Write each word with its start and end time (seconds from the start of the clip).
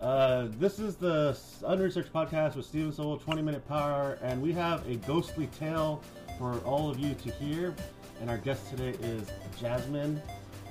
Uh, 0.00 0.46
this 0.60 0.78
is 0.78 0.94
the 0.94 1.36
Unresearched 1.66 2.12
Podcast 2.12 2.54
with 2.54 2.64
Steve 2.64 2.84
and 2.84 2.94
Saul, 2.94 3.16
20 3.16 3.42
Minute 3.42 3.66
Power, 3.66 4.16
and 4.22 4.40
we 4.40 4.52
have 4.52 4.88
a 4.88 4.94
ghostly 4.94 5.48
tale 5.58 6.00
for 6.38 6.58
all 6.58 6.88
of 6.88 7.00
you 7.00 7.14
to 7.14 7.30
hear. 7.32 7.74
And 8.20 8.30
our 8.30 8.38
guest 8.38 8.70
today 8.70 8.96
is 9.04 9.28
Jasmine. 9.60 10.22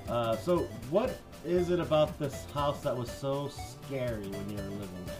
Uh, 0.08 0.36
so, 0.36 0.60
what 0.88 1.18
is 1.44 1.68
it 1.68 1.78
about 1.78 2.18
this 2.18 2.46
house 2.54 2.80
that 2.82 2.96
was 2.96 3.10
so 3.10 3.48
scary 3.48 4.28
when 4.28 4.50
you 4.50 4.56
were 4.56 4.62
living 4.62 5.04
there? 5.06 5.16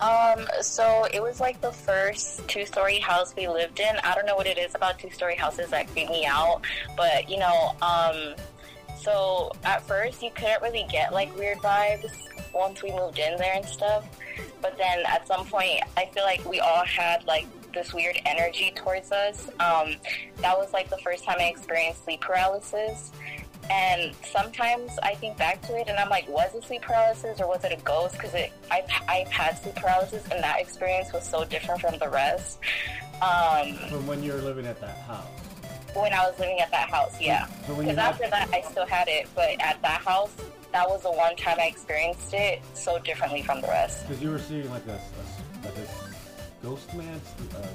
Um, 0.00 0.46
so 0.60 1.06
it 1.12 1.20
was 1.20 1.40
like 1.40 1.60
the 1.60 1.72
first 1.72 2.46
two 2.48 2.64
story 2.66 2.98
house 2.98 3.34
we 3.36 3.48
lived 3.48 3.80
in. 3.80 3.96
I 4.04 4.14
don't 4.14 4.26
know 4.26 4.36
what 4.36 4.46
it 4.46 4.58
is 4.58 4.74
about 4.76 4.98
two 4.98 5.10
story 5.10 5.34
houses 5.34 5.70
that 5.70 5.88
creep 5.88 6.08
me 6.08 6.24
out, 6.24 6.62
but 6.96 7.28
you 7.28 7.38
know, 7.38 7.74
um, 7.82 8.34
so 8.96 9.50
at 9.64 9.82
first 9.82 10.22
you 10.22 10.30
couldn't 10.34 10.62
really 10.62 10.86
get 10.88 11.12
like 11.12 11.36
weird 11.36 11.58
vibes 11.58 12.12
once 12.58 12.82
we 12.82 12.90
moved 12.92 13.18
in 13.18 13.36
there 13.38 13.54
and 13.54 13.64
stuff. 13.64 14.04
But 14.60 14.76
then 14.76 15.04
at 15.06 15.26
some 15.26 15.46
point, 15.46 15.80
I 15.96 16.06
feel 16.06 16.24
like 16.24 16.44
we 16.44 16.60
all 16.60 16.84
had 16.84 17.24
like 17.26 17.46
this 17.72 17.94
weird 17.94 18.18
energy 18.26 18.72
towards 18.74 19.12
us. 19.12 19.48
Um, 19.60 19.94
that 20.38 20.56
was 20.58 20.72
like 20.72 20.90
the 20.90 20.98
first 20.98 21.24
time 21.24 21.36
I 21.38 21.44
experienced 21.44 22.04
sleep 22.04 22.20
paralysis. 22.20 23.12
And 23.70 24.14
sometimes 24.24 24.92
I 25.02 25.14
think 25.14 25.36
back 25.36 25.60
to 25.62 25.76
it 25.78 25.88
and 25.88 25.98
I'm 25.98 26.08
like, 26.08 26.26
was 26.28 26.54
it 26.54 26.64
sleep 26.64 26.82
paralysis 26.82 27.38
or 27.40 27.46
was 27.46 27.64
it 27.64 27.72
a 27.72 27.82
ghost? 27.82 28.14
Because 28.14 28.34
I've, 28.34 28.84
I've 29.08 29.28
had 29.28 29.58
sleep 29.58 29.74
paralysis 29.76 30.24
and 30.30 30.42
that 30.42 30.58
experience 30.60 31.12
was 31.12 31.28
so 31.28 31.44
different 31.44 31.80
from 31.82 31.98
the 31.98 32.08
rest. 32.08 32.58
Um, 33.20 33.74
From 33.90 34.06
when 34.06 34.22
you 34.22 34.32
were 34.32 34.38
living 34.40 34.64
at 34.66 34.80
that 34.80 34.96
house. 35.02 35.26
when 35.94 36.12
I 36.12 36.26
was 36.28 36.38
living 36.38 36.60
at 36.60 36.70
that 36.70 36.88
house, 36.88 37.20
yeah. 37.20 37.46
Because 37.66 37.98
after 37.98 38.28
that, 38.30 38.48
I 38.54 38.62
still 38.62 38.86
had 38.86 39.08
it, 39.08 39.28
but 39.34 39.60
at 39.60 39.82
that 39.82 40.00
house, 40.02 40.34
that 40.78 40.88
was 40.88 41.02
the 41.02 41.10
one 41.10 41.34
time 41.34 41.56
I 41.58 41.66
experienced 41.66 42.32
it 42.32 42.62
so 42.72 43.00
differently 43.00 43.42
from 43.42 43.60
the 43.60 43.66
rest. 43.66 44.06
Because 44.06 44.22
you 44.22 44.30
were 44.30 44.38
seeing 44.38 44.70
like 44.70 44.86
a, 44.86 44.92
a- 44.92 45.66
like 45.66 45.76
a 45.76 46.64
ghost 46.64 46.94
man, 46.94 47.20
uh, 47.56 47.66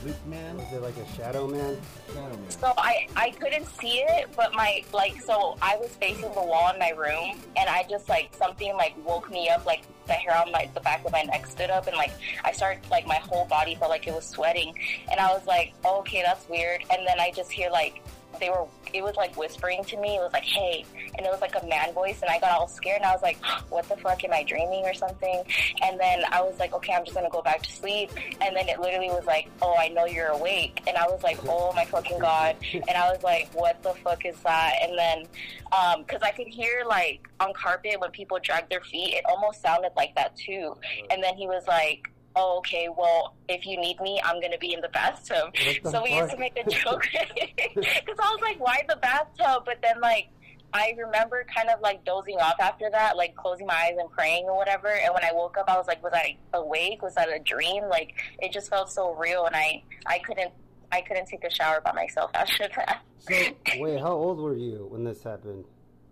sleep 0.00 0.16
man, 0.26 0.56
Was 0.56 0.72
it 0.72 0.80
like 0.80 0.96
a 0.96 1.06
shadow 1.14 1.46
man? 1.46 1.76
shadow 2.06 2.34
man. 2.38 2.50
So 2.50 2.72
I, 2.78 3.06
I 3.16 3.30
couldn't 3.32 3.66
see 3.78 3.98
it, 3.98 4.30
but 4.34 4.54
my 4.54 4.82
like 4.94 5.20
so 5.20 5.58
I 5.60 5.76
was 5.76 5.90
facing 5.96 6.22
the 6.32 6.40
wall 6.42 6.72
in 6.72 6.78
my 6.78 6.90
room, 6.90 7.38
and 7.58 7.68
I 7.68 7.84
just 7.90 8.08
like 8.08 8.30
something 8.34 8.74
like 8.76 8.94
woke 9.04 9.30
me 9.30 9.50
up, 9.50 9.66
like 9.66 9.82
the 10.06 10.14
hair 10.14 10.34
on 10.34 10.50
my 10.50 10.70
the 10.72 10.80
back 10.80 11.04
of 11.04 11.12
my 11.12 11.24
neck 11.24 11.46
stood 11.46 11.68
up, 11.68 11.86
and 11.86 11.96
like 11.98 12.12
I 12.46 12.52
started 12.52 12.80
like 12.90 13.06
my 13.06 13.16
whole 13.16 13.44
body 13.44 13.74
felt 13.74 13.90
like 13.90 14.06
it 14.06 14.14
was 14.14 14.24
sweating, 14.26 14.72
and 15.10 15.20
I 15.20 15.34
was 15.34 15.46
like, 15.46 15.74
oh, 15.84 15.98
okay, 16.00 16.22
that's 16.24 16.48
weird, 16.48 16.80
and 16.90 17.06
then 17.06 17.20
I 17.20 17.30
just 17.30 17.52
hear 17.52 17.68
like 17.68 18.02
they 18.40 18.50
were 18.50 18.66
it 18.94 19.02
was 19.02 19.16
like 19.16 19.36
whispering 19.36 19.84
to 19.84 19.96
me, 19.98 20.16
it 20.16 20.20
was 20.20 20.32
like 20.32 20.44
hey, 20.44 20.84
and 21.16 21.26
it 21.26 21.30
was 21.30 21.40
like 21.40 21.54
a 21.60 21.66
man 21.66 21.92
voice, 21.92 22.20
and 22.22 22.30
I 22.30 22.38
got 22.38 22.52
all 22.52 22.68
scared, 22.68 22.98
and 22.98 23.06
I 23.06 23.12
was 23.12 23.22
like, 23.22 23.38
what 23.70 23.88
the 23.88 23.96
fuck, 23.96 24.22
am 24.24 24.32
I 24.32 24.42
dreaming 24.42 24.84
or 24.84 24.94
something? 24.94 25.42
And 25.82 25.98
then 25.98 26.22
I 26.30 26.40
was 26.42 26.58
like, 26.58 26.72
okay, 26.74 26.94
I'm 26.94 27.04
just 27.04 27.14
gonna 27.14 27.30
go 27.30 27.42
back 27.42 27.62
to 27.62 27.70
sleep, 27.70 28.10
and 28.40 28.56
then 28.56 28.68
it 28.68 28.80
literally 28.80 29.08
was 29.08 29.26
like, 29.26 29.48
oh, 29.62 29.74
I 29.78 29.88
know 29.88 30.06
you're 30.06 30.28
awake, 30.28 30.82
and 30.86 30.96
I 30.96 31.06
was 31.06 31.22
like, 31.22 31.38
oh 31.46 31.72
my 31.74 31.84
fucking 31.84 32.18
god, 32.18 32.56
and 32.72 32.90
I 32.90 33.10
was 33.10 33.22
like, 33.22 33.48
what 33.54 33.82
the 33.82 33.94
fuck 34.04 34.24
is 34.24 34.38
that? 34.40 34.74
And 34.82 34.98
then, 34.98 35.24
um, 35.72 36.04
cause 36.04 36.20
I 36.22 36.30
could 36.30 36.48
hear 36.48 36.84
like 36.86 37.28
on 37.40 37.52
carpet 37.52 38.00
when 38.00 38.10
people 38.10 38.38
drag 38.42 38.68
their 38.68 38.80
feet, 38.80 39.14
it 39.14 39.24
almost 39.28 39.62
sounded 39.62 39.92
like 39.96 40.14
that 40.16 40.36
too. 40.36 40.76
And 41.10 41.22
then 41.22 41.36
he 41.36 41.46
was 41.46 41.66
like, 41.66 42.10
oh, 42.36 42.58
okay, 42.58 42.88
well, 42.96 43.34
if 43.48 43.66
you 43.66 43.80
need 43.80 44.00
me, 44.00 44.20
I'm 44.24 44.40
gonna 44.40 44.58
be 44.58 44.72
in 44.72 44.80
the 44.80 44.88
bathtub. 44.88 45.54
So 45.84 46.02
we 46.02 46.14
used 46.14 46.30
to 46.30 46.38
make 46.38 46.56
a 46.58 46.68
joke, 46.70 47.02
cause 47.12 48.16
I 48.20 48.32
was 48.32 48.40
like, 48.42 48.60
why 48.60 48.82
the 48.88 48.96
bathtub? 48.96 49.64
But 49.64 49.78
then 49.82 50.00
like. 50.00 50.28
I 50.70 50.94
remember 50.98 51.46
kind 51.56 51.70
of 51.70 51.80
like 51.80 52.04
dozing 52.04 52.36
off 52.40 52.56
after 52.60 52.90
that, 52.90 53.16
like 53.16 53.34
closing 53.34 53.66
my 53.66 53.72
eyes 53.72 53.96
and 53.98 54.10
praying 54.10 54.44
or 54.44 54.54
whatever. 54.54 54.88
And 54.88 55.14
when 55.14 55.24
I 55.24 55.30
woke 55.32 55.56
up, 55.56 55.64
I 55.66 55.78
was 55.78 55.86
like, 55.86 56.02
was 56.02 56.12
I 56.14 56.36
awake? 56.52 57.00
Was 57.00 57.14
that 57.14 57.30
a 57.30 57.38
dream? 57.38 57.84
Like 57.88 58.12
it 58.38 58.52
just 58.52 58.68
felt 58.68 58.90
so 58.90 59.14
real, 59.14 59.46
and 59.46 59.56
I 59.56 59.82
I 60.04 60.18
couldn't 60.18 60.52
I 60.92 61.00
couldn't 61.00 61.26
take 61.26 61.44
a 61.44 61.50
shower 61.50 61.80
by 61.80 61.92
myself 61.92 62.30
after 62.34 62.68
that. 62.76 63.02
So, 63.18 63.34
Wait, 63.78 64.00
how 64.00 64.12
old 64.12 64.38
were 64.38 64.56
you 64.56 64.86
when 64.90 65.04
this 65.04 65.22
happened? 65.22 65.64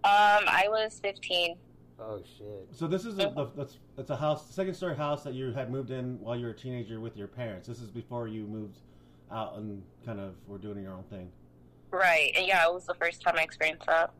Um, 0.04 0.44
I 0.47 0.66
was 0.69 1.00
15. 1.03 1.56
Oh 1.99 2.23
shit. 2.37 2.69
so 2.73 2.87
this 2.87 3.07
is 3.07 3.15
a, 3.15 3.33
the, 3.34 3.49
that's 3.57 3.79
it's 3.97 4.11
a 4.11 4.17
house, 4.17 4.51
second 4.55 4.75
story 4.75 4.97
house 4.97 5.23
that 5.25 5.33
you 5.33 5.53
had 5.53 5.71
moved 5.71 5.91
in 5.91 6.21
while 6.21 6.37
you 6.37 6.45
were 6.45 6.51
a 6.51 6.57
teenager 6.57 7.01
with 7.01 7.17
your 7.17 7.27
parents. 7.27 7.67
This 7.67 7.81
is 7.81 7.91
before 7.91 8.29
you 8.29 8.47
moved 8.47 8.79
out 9.33 9.57
and 9.57 9.83
kind 10.05 10.21
of 10.21 10.34
were 10.47 10.59
doing 10.59 10.83
your 10.83 10.93
own 10.93 11.05
thing. 11.05 11.31
Right. 11.91 12.33
And 12.37 12.47
yeah, 12.47 12.67
it 12.67 12.73
was 12.73 12.84
the 12.84 12.95
first 12.95 13.23
time 13.23 13.37
I 13.39 13.43
experienced 13.43 13.87
that. 13.87 14.11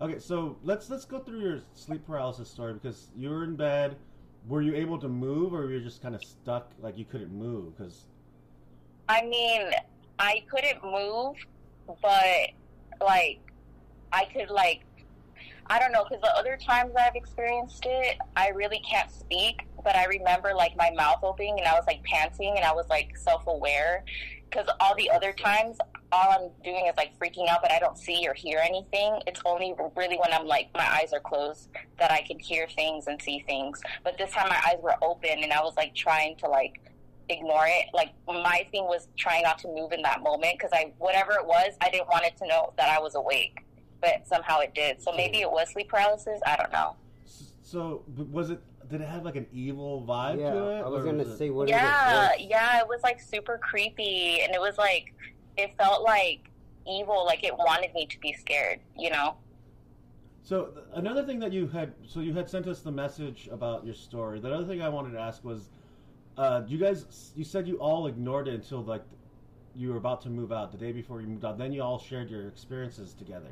Okay, 0.00 0.18
so 0.18 0.56
let's 0.62 0.88
let's 0.88 1.04
go 1.04 1.18
through 1.18 1.40
your 1.40 1.60
sleep 1.74 2.06
paralysis 2.06 2.48
story 2.50 2.74
because 2.74 3.08
you 3.16 3.30
were 3.30 3.44
in 3.44 3.56
bed. 3.56 3.96
Were 4.46 4.62
you 4.62 4.76
able 4.76 4.98
to 5.00 5.08
move, 5.08 5.52
or 5.52 5.62
were 5.62 5.72
you 5.72 5.80
just 5.80 6.02
kind 6.02 6.14
of 6.14 6.22
stuck, 6.22 6.70
like 6.80 6.96
you 6.96 7.04
couldn't 7.04 7.32
move? 7.32 7.76
Because 7.76 8.04
I 9.08 9.24
mean, 9.24 9.70
I 10.18 10.44
couldn't 10.48 10.82
move, 10.84 11.36
but 11.86 12.50
like, 13.00 13.40
I 14.12 14.24
could 14.24 14.50
like, 14.50 14.82
I 15.68 15.78
don't 15.78 15.92
know, 15.92 16.04
because 16.04 16.20
the 16.22 16.34
other 16.36 16.56
times 16.56 16.92
I've 16.98 17.16
experienced 17.16 17.84
it, 17.86 18.18
I 18.36 18.48
really 18.50 18.80
can't 18.88 19.10
speak, 19.10 19.66
but 19.82 19.96
I 19.96 20.04
remember 20.04 20.54
like 20.54 20.76
my 20.76 20.90
mouth 20.96 21.20
opening 21.22 21.58
and 21.58 21.66
I 21.66 21.72
was 21.72 21.84
like 21.86 22.02
panting 22.04 22.54
and 22.56 22.64
I 22.64 22.72
was 22.72 22.88
like 22.88 23.16
self-aware. 23.16 24.04
Because 24.48 24.68
all 24.78 24.94
the 24.94 25.10
other 25.10 25.32
times, 25.32 25.76
all 26.12 26.30
I'm 26.30 26.50
doing 26.62 26.86
is 26.86 26.96
like 26.96 27.18
freaking 27.18 27.48
out, 27.48 27.62
but 27.62 27.72
I 27.72 27.80
don't 27.80 27.98
see 27.98 28.26
or 28.28 28.32
hear 28.32 28.60
anything. 28.64 29.20
It's 29.26 29.40
only 29.44 29.74
really 29.96 30.16
when 30.18 30.32
I'm 30.32 30.46
like 30.46 30.68
my 30.72 30.88
eyes 30.88 31.12
are 31.12 31.20
closed 31.20 31.68
that 31.98 32.12
I 32.12 32.22
can 32.22 32.38
hear 32.38 32.68
things 32.68 33.08
and 33.08 33.20
see 33.20 33.40
things. 33.40 33.82
But 34.04 34.16
this 34.18 34.30
time 34.30 34.48
my 34.48 34.62
eyes 34.66 34.78
were 34.80 34.94
open 35.02 35.42
and 35.42 35.52
I 35.52 35.60
was 35.62 35.74
like 35.76 35.96
trying 35.96 36.36
to 36.36 36.46
like 36.46 36.80
ignore 37.28 37.66
it. 37.66 37.86
Like 37.92 38.12
my 38.28 38.66
thing 38.70 38.84
was 38.84 39.08
trying 39.16 39.42
not 39.42 39.58
to 39.60 39.68
move 39.68 39.92
in 39.92 40.02
that 40.02 40.22
moment 40.22 40.54
because 40.58 40.70
I 40.72 40.92
whatever 40.98 41.32
it 41.32 41.44
was, 41.44 41.74
I 41.80 41.90
didn't 41.90 42.08
want 42.08 42.24
it 42.24 42.36
to 42.38 42.46
know 42.46 42.72
that 42.78 42.88
I 42.88 43.00
was 43.00 43.16
awake. 43.16 43.64
But 44.00 44.26
somehow 44.26 44.60
it 44.60 44.74
did. 44.74 45.00
So 45.00 45.12
maybe 45.12 45.40
it 45.40 45.50
was 45.50 45.70
sleep 45.70 45.88
paralysis. 45.88 46.40
I 46.46 46.56
don't 46.56 46.72
know. 46.72 46.96
so 47.62 48.02
was 48.30 48.50
it? 48.50 48.60
Did 48.88 49.00
it 49.00 49.08
have 49.08 49.24
like 49.24 49.36
an 49.36 49.46
evil 49.52 50.04
vibe 50.08 50.38
yeah, 50.38 50.52
to 50.52 50.68
it? 50.68 50.80
I 50.82 50.88
was 50.88 51.04
gonna 51.04 51.24
it- 51.24 51.38
say 51.38 51.50
what 51.50 51.68
yeah, 51.68 52.34
is 52.34 52.40
it? 52.40 52.48
yeah. 52.48 52.78
It 52.78 52.86
was 52.86 53.02
like 53.02 53.20
super 53.20 53.58
creepy, 53.58 54.40
and 54.42 54.54
it 54.54 54.60
was 54.60 54.78
like 54.78 55.12
it 55.56 55.74
felt 55.76 56.02
like 56.02 56.50
evil. 56.86 57.24
Like 57.24 57.42
it 57.42 57.56
wanted 57.56 57.92
me 57.94 58.06
to 58.06 58.20
be 58.20 58.32
scared. 58.32 58.80
You 58.96 59.10
know. 59.10 59.36
So 60.42 60.68
another 60.94 61.24
thing 61.24 61.40
that 61.40 61.52
you 61.52 61.66
had, 61.66 61.92
so 62.06 62.20
you 62.20 62.32
had 62.32 62.48
sent 62.48 62.68
us 62.68 62.78
the 62.80 62.92
message 62.92 63.48
about 63.50 63.84
your 63.84 63.94
story. 63.94 64.38
The 64.38 64.54
other 64.54 64.64
thing 64.64 64.80
I 64.80 64.88
wanted 64.88 65.10
to 65.14 65.18
ask 65.18 65.42
was, 65.42 65.70
uh, 66.38 66.62
you 66.68 66.78
guys, 66.78 67.32
you 67.34 67.42
said 67.42 67.66
you 67.66 67.78
all 67.78 68.06
ignored 68.06 68.46
it 68.46 68.54
until 68.54 68.84
like 68.84 69.02
you 69.74 69.90
were 69.90 69.96
about 69.96 70.22
to 70.22 70.30
move 70.30 70.52
out, 70.52 70.70
the 70.70 70.78
day 70.78 70.92
before 70.92 71.20
you 71.20 71.26
moved 71.26 71.44
out. 71.44 71.58
Then 71.58 71.72
you 71.72 71.82
all 71.82 71.98
shared 71.98 72.30
your 72.30 72.46
experiences 72.46 73.12
together. 73.12 73.50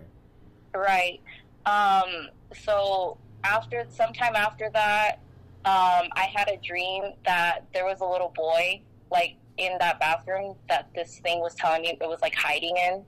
Right. 0.74 1.20
Um, 1.66 2.28
so 2.64 3.18
after 3.44 3.86
sometime 3.88 4.34
after 4.34 4.70
that, 4.72 5.20
um, 5.64 6.08
I 6.12 6.30
had 6.34 6.48
a 6.48 6.58
dream 6.58 7.04
that 7.24 7.60
there 7.72 7.84
was 7.84 8.00
a 8.00 8.06
little 8.06 8.32
boy 8.34 8.82
like 9.10 9.36
in 9.56 9.76
that 9.78 10.00
bathroom 10.00 10.56
that 10.68 10.88
this 10.94 11.20
thing 11.20 11.40
was 11.40 11.54
telling 11.54 11.82
me 11.82 11.96
it 12.00 12.08
was 12.08 12.20
like 12.20 12.34
hiding 12.34 12.76
in, 12.76 13.04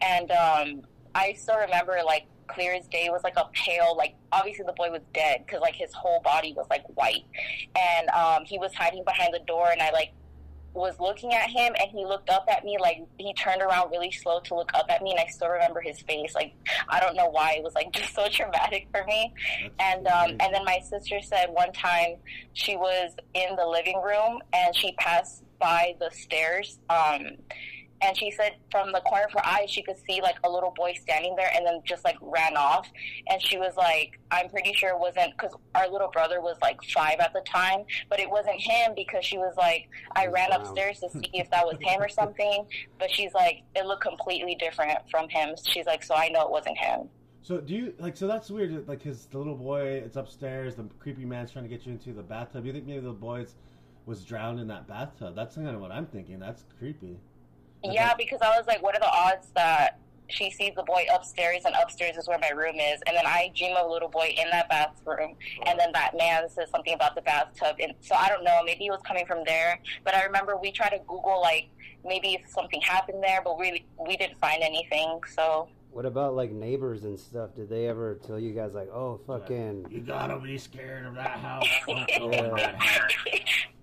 and 0.00 0.30
um, 0.30 0.82
I 1.14 1.32
still 1.34 1.58
remember 1.58 1.98
like 2.06 2.26
clear 2.46 2.74
as 2.74 2.86
day 2.86 3.08
was 3.10 3.22
like 3.22 3.36
a 3.36 3.44
pale 3.52 3.94
like 3.96 4.14
obviously 4.32 4.64
the 4.66 4.72
boy 4.72 4.90
was 4.90 5.02
dead 5.12 5.44
because 5.44 5.60
like 5.60 5.74
his 5.74 5.92
whole 5.92 6.22
body 6.22 6.54
was 6.56 6.66
like 6.70 6.82
white 6.94 7.24
and 7.78 8.08
um, 8.08 8.42
he 8.46 8.58
was 8.58 8.74
hiding 8.74 9.04
behind 9.04 9.34
the 9.34 9.40
door 9.40 9.70
and 9.70 9.82
I 9.82 9.90
like 9.90 10.12
was 10.78 10.98
looking 11.00 11.34
at 11.34 11.50
him 11.50 11.74
and 11.80 11.90
he 11.90 12.04
looked 12.04 12.30
up 12.30 12.46
at 12.48 12.64
me 12.64 12.78
like 12.80 12.98
he 13.18 13.32
turned 13.34 13.62
around 13.62 13.90
really 13.90 14.10
slow 14.10 14.40
to 14.40 14.54
look 14.54 14.70
up 14.74 14.86
at 14.88 15.02
me 15.02 15.10
and 15.10 15.20
I 15.20 15.26
still 15.26 15.48
remember 15.48 15.80
his 15.80 16.00
face. 16.00 16.34
Like 16.34 16.54
I 16.88 17.00
don't 17.00 17.16
know 17.16 17.28
why 17.28 17.54
it 17.54 17.62
was 17.62 17.74
like 17.74 17.92
just 17.98 18.14
so 18.14 18.28
traumatic 18.28 18.88
for 18.92 19.04
me. 19.04 19.32
That's 19.78 19.98
and 19.98 20.06
um, 20.06 20.30
and 20.40 20.54
then 20.54 20.64
my 20.64 20.80
sister 20.80 21.20
said 21.20 21.50
one 21.50 21.72
time 21.72 22.16
she 22.52 22.76
was 22.76 23.12
in 23.34 23.56
the 23.56 23.66
living 23.66 24.00
room 24.02 24.40
and 24.52 24.74
she 24.74 24.92
passed 24.92 25.42
by 25.58 25.94
the 25.98 26.10
stairs 26.10 26.78
um, 26.88 27.36
and 28.02 28.16
she 28.16 28.30
said 28.30 28.52
from 28.70 28.92
the 28.92 29.00
corner 29.00 29.24
of 29.24 29.32
her 29.32 29.44
eye 29.44 29.66
she 29.68 29.82
could 29.82 29.96
see 30.08 30.20
like 30.22 30.36
a 30.44 30.48
little 30.50 30.72
boy 30.76 30.92
standing 31.00 31.34
there 31.36 31.50
and 31.54 31.66
then 31.66 31.80
just 31.84 32.04
like 32.04 32.16
ran 32.20 32.56
off 32.56 32.88
and 33.28 33.42
she 33.42 33.58
was 33.58 33.74
like 33.76 34.18
i'm 34.30 34.48
pretty 34.48 34.72
sure 34.72 34.90
it 34.90 34.98
wasn't 34.98 35.30
because 35.36 35.54
our 35.74 35.88
little 35.90 36.08
brother 36.12 36.40
was 36.40 36.56
like 36.62 36.82
five 36.94 37.18
at 37.20 37.32
the 37.32 37.40
time 37.42 37.84
but 38.08 38.20
it 38.20 38.28
wasn't 38.30 38.60
him 38.60 38.92
because 38.94 39.24
she 39.24 39.38
was 39.38 39.54
like 39.56 39.88
i 40.16 40.22
He's 40.22 40.32
ran 40.32 40.48
brown. 40.48 40.60
upstairs 40.60 41.00
to 41.00 41.10
see 41.10 41.30
if 41.34 41.50
that 41.50 41.64
was 41.66 41.76
him 41.80 42.00
or 42.00 42.08
something 42.08 42.66
but 42.98 43.10
she's 43.10 43.32
like 43.34 43.62
it 43.74 43.84
looked 43.86 44.02
completely 44.04 44.54
different 44.54 44.98
from 45.10 45.28
him 45.28 45.54
she's 45.66 45.86
like 45.86 46.02
so 46.04 46.14
i 46.14 46.28
know 46.28 46.42
it 46.42 46.50
wasn't 46.50 46.78
him 46.78 47.08
So 47.42 47.60
do 47.60 47.74
you 47.74 47.94
like? 47.98 48.16
So 48.16 48.26
that's 48.26 48.50
weird. 48.50 48.86
Like 48.88 49.00
his 49.02 49.26
the 49.26 49.38
little 49.38 49.54
boy, 49.56 50.02
it's 50.04 50.16
upstairs. 50.16 50.74
The 50.74 50.84
creepy 50.98 51.24
man's 51.24 51.50
trying 51.50 51.64
to 51.64 51.68
get 51.74 51.86
you 51.86 51.92
into 51.92 52.12
the 52.12 52.22
bathtub. 52.22 52.66
You 52.66 52.72
think 52.74 52.86
maybe 52.86 53.00
the 53.00 53.12
boys 53.12 53.54
was 54.04 54.22
drowned 54.24 54.60
in 54.60 54.66
that 54.68 54.86
bathtub? 54.86 55.34
That's 55.34 55.54
kind 55.54 55.68
of 55.68 55.80
what 55.80 55.90
I'm 55.90 56.04
thinking. 56.06 56.38
That's 56.40 56.64
creepy. 56.78 57.16
That's 57.82 57.94
Yeah, 57.94 58.14
because 58.16 58.40
I 58.42 58.56
was 58.56 58.66
like, 58.66 58.82
what 58.82 58.94
are 58.96 59.00
the 59.00 59.10
odds 59.10 59.48
that 59.54 59.98
she 60.30 60.50
sees 60.50 60.74
the 60.76 60.82
boy 60.82 61.06
upstairs, 61.12 61.62
and 61.64 61.74
upstairs 61.80 62.16
is 62.16 62.28
where 62.28 62.38
my 62.38 62.50
room 62.50 62.76
is. 62.76 63.00
And 63.06 63.16
then 63.16 63.26
I 63.26 63.50
dream 63.56 63.76
of 63.76 63.86
a 63.86 63.90
little 63.90 64.08
boy 64.08 64.34
in 64.36 64.50
that 64.50 64.68
bathroom, 64.68 65.34
and 65.66 65.78
then 65.78 65.90
that 65.92 66.16
man 66.16 66.48
says 66.50 66.70
something 66.70 66.92
about 66.94 67.14
the 67.14 67.22
bathtub. 67.22 67.76
And 67.80 67.94
so 68.00 68.14
I 68.14 68.28
don't 68.28 68.44
know, 68.44 68.60
maybe 68.64 68.86
it 68.86 68.90
was 68.90 69.00
coming 69.06 69.26
from 69.26 69.38
there. 69.46 69.80
But 70.04 70.14
I 70.14 70.24
remember 70.24 70.56
we 70.56 70.70
tried 70.70 70.90
to 70.90 70.98
Google 71.06 71.40
like 71.40 71.68
maybe 72.04 72.34
if 72.34 72.48
something 72.50 72.80
happened 72.80 73.22
there, 73.22 73.40
but 73.42 73.58
we 73.58 73.84
we 74.06 74.16
didn't 74.16 74.38
find 74.40 74.62
anything. 74.62 75.20
So 75.34 75.68
What 75.90 76.04
about 76.04 76.34
like 76.34 76.52
neighbors 76.52 77.04
and 77.04 77.18
stuff? 77.18 77.54
Did 77.54 77.70
they 77.70 77.88
ever 77.88 78.18
tell 78.26 78.38
you 78.38 78.52
guys 78.52 78.74
like, 78.74 78.88
oh 78.90 79.20
fucking? 79.26 79.86
You 79.90 80.00
gotta 80.00 80.38
be 80.38 80.58
scared 80.58 81.06
of 81.06 81.14
that 81.14 81.38
house. 81.38 81.66
Don't 81.86 82.32
Yeah. 82.32 82.50
that 82.54 82.74
house. 82.74 83.12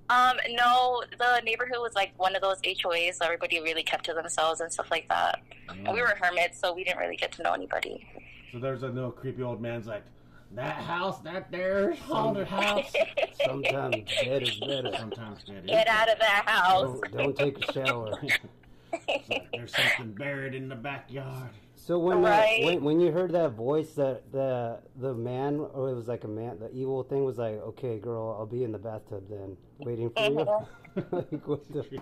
Um, 0.09 0.37
no, 0.51 1.03
the 1.17 1.41
neighborhood 1.43 1.79
was 1.79 1.95
like 1.95 2.13
one 2.17 2.35
of 2.35 2.41
those 2.41 2.61
HOAs, 2.61 3.15
so 3.15 3.25
everybody 3.25 3.59
really 3.59 3.83
kept 3.83 4.05
to 4.05 4.13
themselves 4.13 4.61
and 4.61 4.71
stuff 4.71 4.91
like 4.91 5.09
that. 5.09 5.41
And 5.69 5.87
we 5.93 6.01
were 6.01 6.15
hermits, 6.19 6.59
so 6.59 6.73
we 6.73 6.83
didn't 6.83 6.99
really 6.99 7.15
get 7.15 7.31
to 7.33 7.43
know 7.43 7.53
anybody. 7.53 8.07
So 8.51 8.59
there's 8.59 8.83
a 8.83 8.89
no 8.89 9.09
creepy 9.09 9.41
old 9.41 9.61
man's 9.61 9.87
like, 9.87 10.03
that 10.53 10.75
house, 10.75 11.19
that 11.21 11.51
there's 11.51 11.97
haunted 11.99 12.47
house. 12.47 12.93
Sometimes 13.45 13.95
dead 14.23 14.43
is 14.43 14.59
better. 14.59 14.91
Sometimes 14.95 15.43
it 15.47 15.65
is. 15.65 15.69
Get 15.69 15.87
out 15.87 16.09
of 16.09 16.19
that 16.19 16.43
house. 16.45 16.99
Don't, 17.11 17.35
don't 17.35 17.37
take 17.37 17.67
a 17.67 17.73
shower. 17.73 18.13
It's 19.07 19.29
like, 19.29 19.51
there's 19.51 19.75
something 19.75 20.13
buried 20.13 20.55
in 20.55 20.69
the 20.69 20.75
backyard. 20.75 21.49
So 21.75 21.99
when 21.99 22.23
that, 22.23 22.47
when 22.61 22.83
when 22.83 22.99
you 22.99 23.11
heard 23.11 23.31
that 23.33 23.51
voice, 23.51 23.93
that 23.93 24.31
the 24.31 24.79
the 24.95 25.13
man, 25.13 25.59
or 25.73 25.89
it 25.89 25.93
was 25.93 26.07
like 26.07 26.23
a 26.23 26.27
man, 26.27 26.57
the 26.59 26.71
evil 26.71 27.03
thing 27.03 27.23
was 27.23 27.37
like, 27.37 27.55
okay, 27.61 27.99
girl, 27.99 28.35
I'll 28.39 28.47
be 28.47 28.63
in 28.63 28.71
the 28.71 28.79
bathtub 28.79 29.29
then, 29.29 29.55
waiting 29.77 30.09
for 30.09 30.23
you. 30.23 31.03
like, 31.11 31.47
what 31.47 31.71
the? 31.71 32.01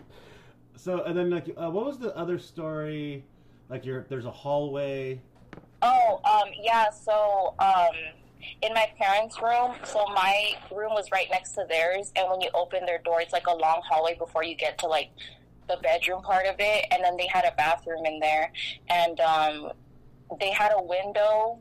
So 0.78 1.04
and 1.04 1.18
then 1.18 1.30
like, 1.30 1.50
uh, 1.58 1.70
what 1.70 1.86
was 1.86 1.98
the 1.98 2.16
other 2.16 2.40
story? 2.40 3.26
Like, 3.70 3.86
you're 3.86 4.06
there's 4.08 4.26
a 4.26 4.32
hallway. 4.32 5.22
Oh, 5.82 6.22
um, 6.24 6.50
yeah. 6.62 6.90
So, 6.90 7.56
um, 7.60 7.96
in 8.62 8.74
my 8.74 8.90
parents' 8.98 9.42
room, 9.42 9.76
so 9.84 10.06
my 10.14 10.56
room 10.72 10.94
was 10.94 11.12
right 11.12 11.28
next 11.30 11.52
to 11.54 11.66
theirs, 11.68 12.12
and 12.16 12.30
when 12.30 12.40
you 12.40 12.50
open 12.54 12.86
their 12.86 13.00
door, 13.00 13.20
it's 13.22 13.34
like 13.34 13.48
a 13.48 13.54
long 13.54 13.82
hallway 13.86 14.16
before 14.18 14.44
you 14.44 14.56
get 14.56 14.78
to 14.80 14.88
like 14.88 15.10
the 15.68 15.78
bedroom 15.82 16.22
part 16.22 16.46
of 16.46 16.56
it, 16.60 16.86
and 16.92 17.04
then 17.04 17.18
they 17.18 17.28
had 17.28 17.46
a 17.46 17.54
bathroom 17.56 18.06
in 18.06 18.20
there, 18.20 18.52
and 18.90 19.20
um, 19.20 19.72
they 20.40 20.52
had 20.52 20.72
a 20.76 20.82
window 20.82 21.60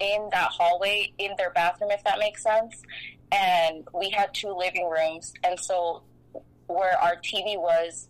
in 0.00 0.28
that 0.32 0.50
hallway 0.50 1.12
in 1.18 1.32
their 1.36 1.50
bathroom, 1.50 1.90
if 1.90 2.02
that 2.04 2.18
makes 2.18 2.42
sense. 2.42 2.82
And 3.32 3.86
we 3.92 4.10
had 4.10 4.32
two 4.32 4.54
living 4.56 4.88
rooms, 4.88 5.32
and 5.44 5.58
so 5.58 6.02
where 6.66 6.98
our 6.98 7.16
TV 7.16 7.58
was, 7.58 8.08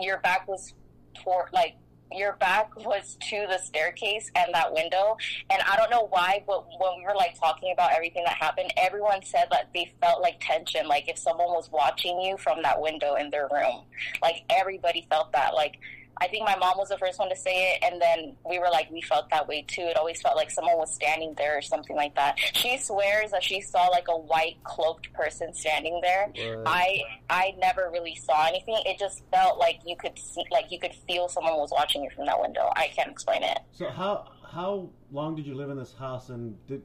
your 0.00 0.18
back 0.18 0.48
was 0.48 0.74
toward 1.14 1.52
like 1.52 1.76
your 2.12 2.34
back 2.34 2.74
was 2.76 3.16
to 3.28 3.46
the 3.48 3.58
staircase 3.58 4.30
and 4.34 4.52
that 4.54 4.72
window. 4.72 5.16
And 5.50 5.62
I 5.62 5.76
don't 5.76 5.90
know 5.90 6.08
why, 6.10 6.42
but 6.46 6.66
when 6.80 6.98
we 6.98 7.04
were 7.04 7.14
like 7.14 7.38
talking 7.38 7.72
about 7.72 7.92
everything 7.92 8.24
that 8.24 8.36
happened, 8.36 8.72
everyone 8.76 9.22
said 9.22 9.48
that 9.50 9.68
they 9.74 9.92
felt 10.00 10.22
like 10.22 10.36
tension, 10.40 10.86
like 10.88 11.08
if 11.08 11.18
someone 11.18 11.48
was 11.48 11.70
watching 11.70 12.20
you 12.20 12.36
from 12.36 12.62
that 12.62 12.80
window 12.80 13.14
in 13.14 13.30
their 13.30 13.48
room. 13.52 13.84
Like 14.22 14.44
everybody 14.50 15.06
felt 15.10 15.32
that. 15.32 15.54
Like 15.54 15.78
I 16.20 16.28
think 16.28 16.44
my 16.44 16.56
mom 16.56 16.76
was 16.76 16.88
the 16.88 16.98
first 16.98 17.18
one 17.18 17.28
to 17.28 17.36
say 17.36 17.72
it, 17.72 17.84
and 17.84 18.00
then 18.00 18.36
we 18.48 18.58
were 18.58 18.68
like, 18.70 18.90
we 18.90 19.00
felt 19.02 19.30
that 19.30 19.46
way 19.46 19.64
too. 19.66 19.82
It 19.82 19.96
always 19.96 20.20
felt 20.20 20.36
like 20.36 20.50
someone 20.50 20.76
was 20.76 20.94
standing 20.94 21.34
there 21.36 21.56
or 21.56 21.62
something 21.62 21.96
like 21.96 22.14
that. 22.16 22.38
She 22.38 22.76
swears 22.78 23.30
that 23.30 23.42
she 23.42 23.60
saw 23.60 23.86
like 23.88 24.08
a 24.08 24.16
white 24.16 24.56
cloaked 24.64 25.12
person 25.12 25.54
standing 25.54 26.00
there. 26.02 26.32
What? 26.34 26.66
I 26.66 27.00
I 27.30 27.54
never 27.58 27.90
really 27.92 28.14
saw 28.14 28.46
anything. 28.46 28.80
It 28.86 28.98
just 28.98 29.22
felt 29.32 29.58
like 29.58 29.80
you 29.86 29.96
could 29.96 30.18
see, 30.18 30.44
like 30.50 30.70
you 30.70 30.78
could 30.78 30.94
feel 31.06 31.28
someone 31.28 31.54
was 31.56 31.70
watching 31.70 32.02
you 32.02 32.10
from 32.10 32.26
that 32.26 32.40
window. 32.40 32.70
I 32.76 32.88
can't 32.88 33.10
explain 33.10 33.42
it. 33.42 33.58
So 33.72 33.88
how 33.88 34.30
how 34.50 34.88
long 35.12 35.36
did 35.36 35.46
you 35.46 35.54
live 35.54 35.70
in 35.70 35.78
this 35.78 35.94
house? 35.94 36.30
And 36.30 36.56
did 36.66 36.82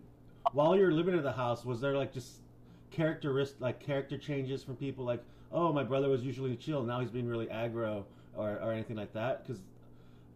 while 0.51 0.75
you 0.75 0.83
were 0.83 0.91
living 0.91 1.15
in 1.15 1.23
the 1.23 1.31
house, 1.31 1.65
was 1.65 1.81
there 1.81 1.95
like 1.97 2.13
just 2.13 2.41
characteristic 2.91 3.61
like 3.61 3.79
character 3.79 4.17
changes 4.17 4.63
from 4.63 4.75
people? 4.75 5.05
Like, 5.05 5.23
oh, 5.51 5.71
my 5.71 5.83
brother 5.83 6.09
was 6.09 6.21
usually 6.21 6.55
chill, 6.55 6.83
now 6.83 6.99
he's 6.99 7.11
being 7.11 7.27
really 7.27 7.47
aggro, 7.47 8.03
or 8.35 8.59
or 8.61 8.71
anything 8.71 8.95
like 8.95 9.13
that? 9.13 9.45
Because 9.45 9.61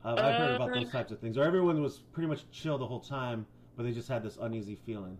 uh, 0.05 0.15
I've 0.15 0.35
heard 0.35 0.55
about 0.55 0.73
those 0.73 0.91
types 0.91 1.11
of 1.11 1.19
things. 1.19 1.37
Or 1.37 1.43
everyone 1.43 1.81
was 1.81 1.99
pretty 2.13 2.27
much 2.27 2.49
chill 2.51 2.77
the 2.77 2.85
whole 2.85 2.99
time, 2.99 3.45
but 3.75 3.83
they 3.83 3.91
just 3.91 4.07
had 4.07 4.23
this 4.23 4.37
uneasy 4.39 4.77
feeling. 4.85 5.17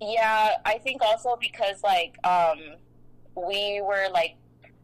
Yeah, 0.00 0.56
I 0.64 0.78
think 0.78 1.02
also 1.02 1.36
because 1.40 1.82
like 1.82 2.16
um, 2.24 2.58
we 3.34 3.80
were 3.82 4.08
like 4.12 4.36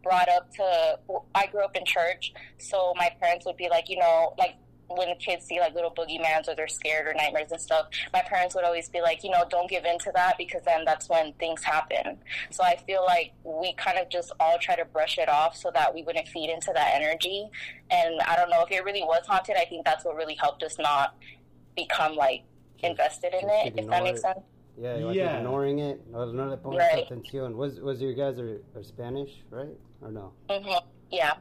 brought 0.03 0.29
up 0.29 0.53
to. 0.55 0.99
I 1.35 1.47
grew 1.47 1.65
up 1.65 1.77
in 1.77 1.85
church, 1.85 2.33
so 2.59 2.93
my 2.97 3.11
parents 3.21 3.47
would 3.47 3.57
be 3.57 3.69
like, 3.69 3.89
you 3.89 3.99
know, 3.99 4.35
like 4.39 4.57
when 4.97 5.09
the 5.09 5.17
kids 5.17 5.47
see 5.47 5.61
like 5.61 5.75
little 5.75 5.91
boogeymans 5.91 6.49
or 6.49 6.55
they're 6.55 6.69
scared 6.69 7.07
or 7.07 7.15
nightmares 7.15 7.51
and 7.53 7.61
stuff, 7.61 7.87
my 8.13 8.23
parents 8.23 8.55
would 8.55 8.65
always 8.65 8.89
be 8.89 9.01
like, 9.01 9.23
you 9.25 9.31
know, 9.31 9.45
don't 9.49 9.69
give 9.69 9.85
in 9.85 9.99
to 10.01 10.13
that 10.15 10.37
because 10.39 10.63
then 10.65 10.85
that's 10.85 11.09
when 11.09 11.33
things 11.35 11.63
happen. 11.63 12.19
So 12.51 12.63
I 12.65 12.77
feel 12.87 13.05
like 13.05 13.33
we 13.45 13.75
kind 13.75 13.99
of 13.99 14.09
just 14.09 14.33
all 14.41 14.59
try 14.61 14.77
to 14.77 14.85
brush 14.85 15.19
it 15.19 15.29
off 15.29 15.57
so 15.57 15.71
that 15.75 15.95
we 15.95 16.03
wouldn't 16.03 16.29
feed 16.29 16.51
into 16.51 16.73
that 16.75 16.93
energy. 16.95 17.49
And 17.91 18.21
I 18.23 18.37
don't 18.37 18.51
know 18.51 18.63
if 18.63 18.71
it 18.71 18.85
really 18.85 19.03
was 19.03 19.23
haunted. 19.27 19.57
I 19.57 19.65
think 19.65 19.85
that's 19.85 20.05
what 20.05 20.17
really 20.17 20.35
helped 20.35 20.63
us 20.63 20.79
not 20.79 21.17
become 21.77 22.15
like 22.17 22.43
invested 22.83 23.35
in 23.35 23.41
just 23.49 23.67
it. 23.67 23.75
If 23.77 23.87
that 23.89 24.03
makes 24.05 24.23
sense. 24.23 24.39
Yeah, 24.77 24.95
like 24.95 25.17
Yeah. 25.17 25.39
ignoring 25.39 25.79
it. 25.79 26.07
No, 26.09 26.25
no 26.33 26.49
le 26.49 26.57
pongas 26.57 26.79
Right. 26.93 27.09
atención. 27.09 27.55
Was 27.55 27.81
was 27.81 28.01
your 28.03 28.13
guys 28.13 28.39
are, 28.39 28.61
are 28.75 28.83
Spanish, 28.83 29.31
right? 29.51 29.79
Or 30.03 30.11
no? 30.11 30.33
hmm 30.51 30.73
Yeah. 31.11 31.35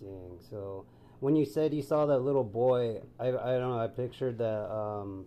Dang. 0.00 0.38
So 0.50 0.84
when 1.22 1.36
you 1.36 1.44
said 1.46 1.72
you 1.72 1.82
saw 1.82 2.04
that 2.06 2.18
little 2.18 2.42
boy, 2.42 3.00
I 3.20 3.28
I 3.28 3.30
don't 3.30 3.70
know. 3.70 3.78
I 3.78 3.86
pictured 3.86 4.38
that 4.38 4.68
um, 4.70 5.24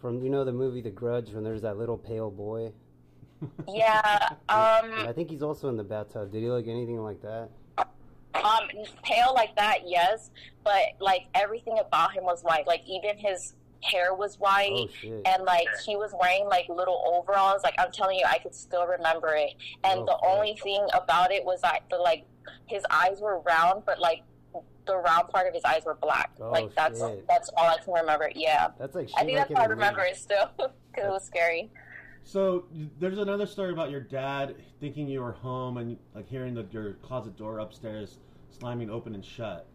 from 0.00 0.20
you 0.24 0.28
know 0.28 0.44
the 0.44 0.52
movie 0.52 0.80
The 0.80 0.90
Grudge 0.90 1.30
when 1.30 1.44
there's 1.44 1.62
that 1.62 1.78
little 1.78 1.96
pale 1.96 2.30
boy. 2.30 2.72
Yeah. 3.68 4.28
Um. 4.48 4.90
I 5.08 5.12
think 5.14 5.30
he's 5.30 5.42
also 5.42 5.68
in 5.68 5.76
the 5.76 5.84
bathtub. 5.84 6.32
Did 6.32 6.42
he 6.42 6.48
look 6.48 6.66
anything 6.66 6.98
like 7.00 7.22
that? 7.22 7.50
Um. 7.78 8.68
Pale 9.04 9.34
like 9.34 9.54
that, 9.56 9.80
yes. 9.86 10.30
But 10.64 10.82
like 10.98 11.26
everything 11.34 11.78
about 11.78 12.12
him 12.12 12.24
was 12.24 12.42
white. 12.42 12.66
Like 12.66 12.82
even 12.88 13.16
his 13.16 13.54
hair 13.82 14.14
was 14.14 14.40
white. 14.40 14.72
Oh 14.72 14.88
shit. 15.00 15.22
and 15.26 15.44
like 15.44 15.68
he 15.86 15.94
was 15.94 16.12
wearing 16.18 16.46
like 16.48 16.66
little 16.70 17.02
overalls 17.06 17.62
like 17.62 17.74
i'm 17.78 17.92
telling 17.92 18.18
you 18.18 18.24
i 18.26 18.38
could 18.38 18.54
still 18.54 18.86
remember 18.86 19.34
it 19.36 19.52
and 19.84 20.00
Oh, 20.00 20.06
the 20.06 20.18
only 20.26 20.56
thing 20.56 20.86
about 20.94 21.30
it 21.30 21.44
was 21.44 21.62
like 21.62 21.86
the 21.90 21.96
like 21.98 22.24
his 22.64 22.82
eyes 22.90 23.20
were 23.20 23.40
round 23.40 23.82
but 23.84 23.98
like 24.00 24.22
the 24.86 24.96
round 24.96 25.28
part 25.28 25.46
of 25.46 25.54
his 25.54 25.64
eyes 25.64 25.82
were 25.84 25.94
black. 25.94 26.30
Oh, 26.40 26.50
like 26.50 26.74
that's 26.74 27.00
shit. 27.00 27.26
that's 27.28 27.50
all 27.56 27.66
i 27.66 27.78
can 27.78 27.92
remember. 27.92 28.30
Yeah. 28.34 28.68
That's 28.78 28.94
like 28.94 29.10
i 29.16 29.24
think 29.24 29.38
that's 29.38 29.52
how 29.52 29.62
i 29.62 29.66
remember 29.66 30.02
it 30.02 30.16
still 30.16 30.50
because 30.56 31.04
it 31.06 31.10
was 31.10 31.24
scary. 31.24 31.70
So 32.24 32.64
there's 32.98 33.18
another 33.18 33.46
story 33.46 33.72
about 33.72 33.90
your 33.90 34.00
dad 34.00 34.56
thinking 34.80 35.08
you 35.08 35.20
were 35.20 35.32
home 35.32 35.76
and 35.76 35.98
like 36.14 36.26
hearing 36.28 36.54
the, 36.54 36.66
your 36.70 36.94
closet 36.94 37.36
door 37.36 37.58
upstairs 37.58 38.18
slamming 38.50 38.90
open 38.90 39.14
and 39.14 39.24
shut. 39.24 39.66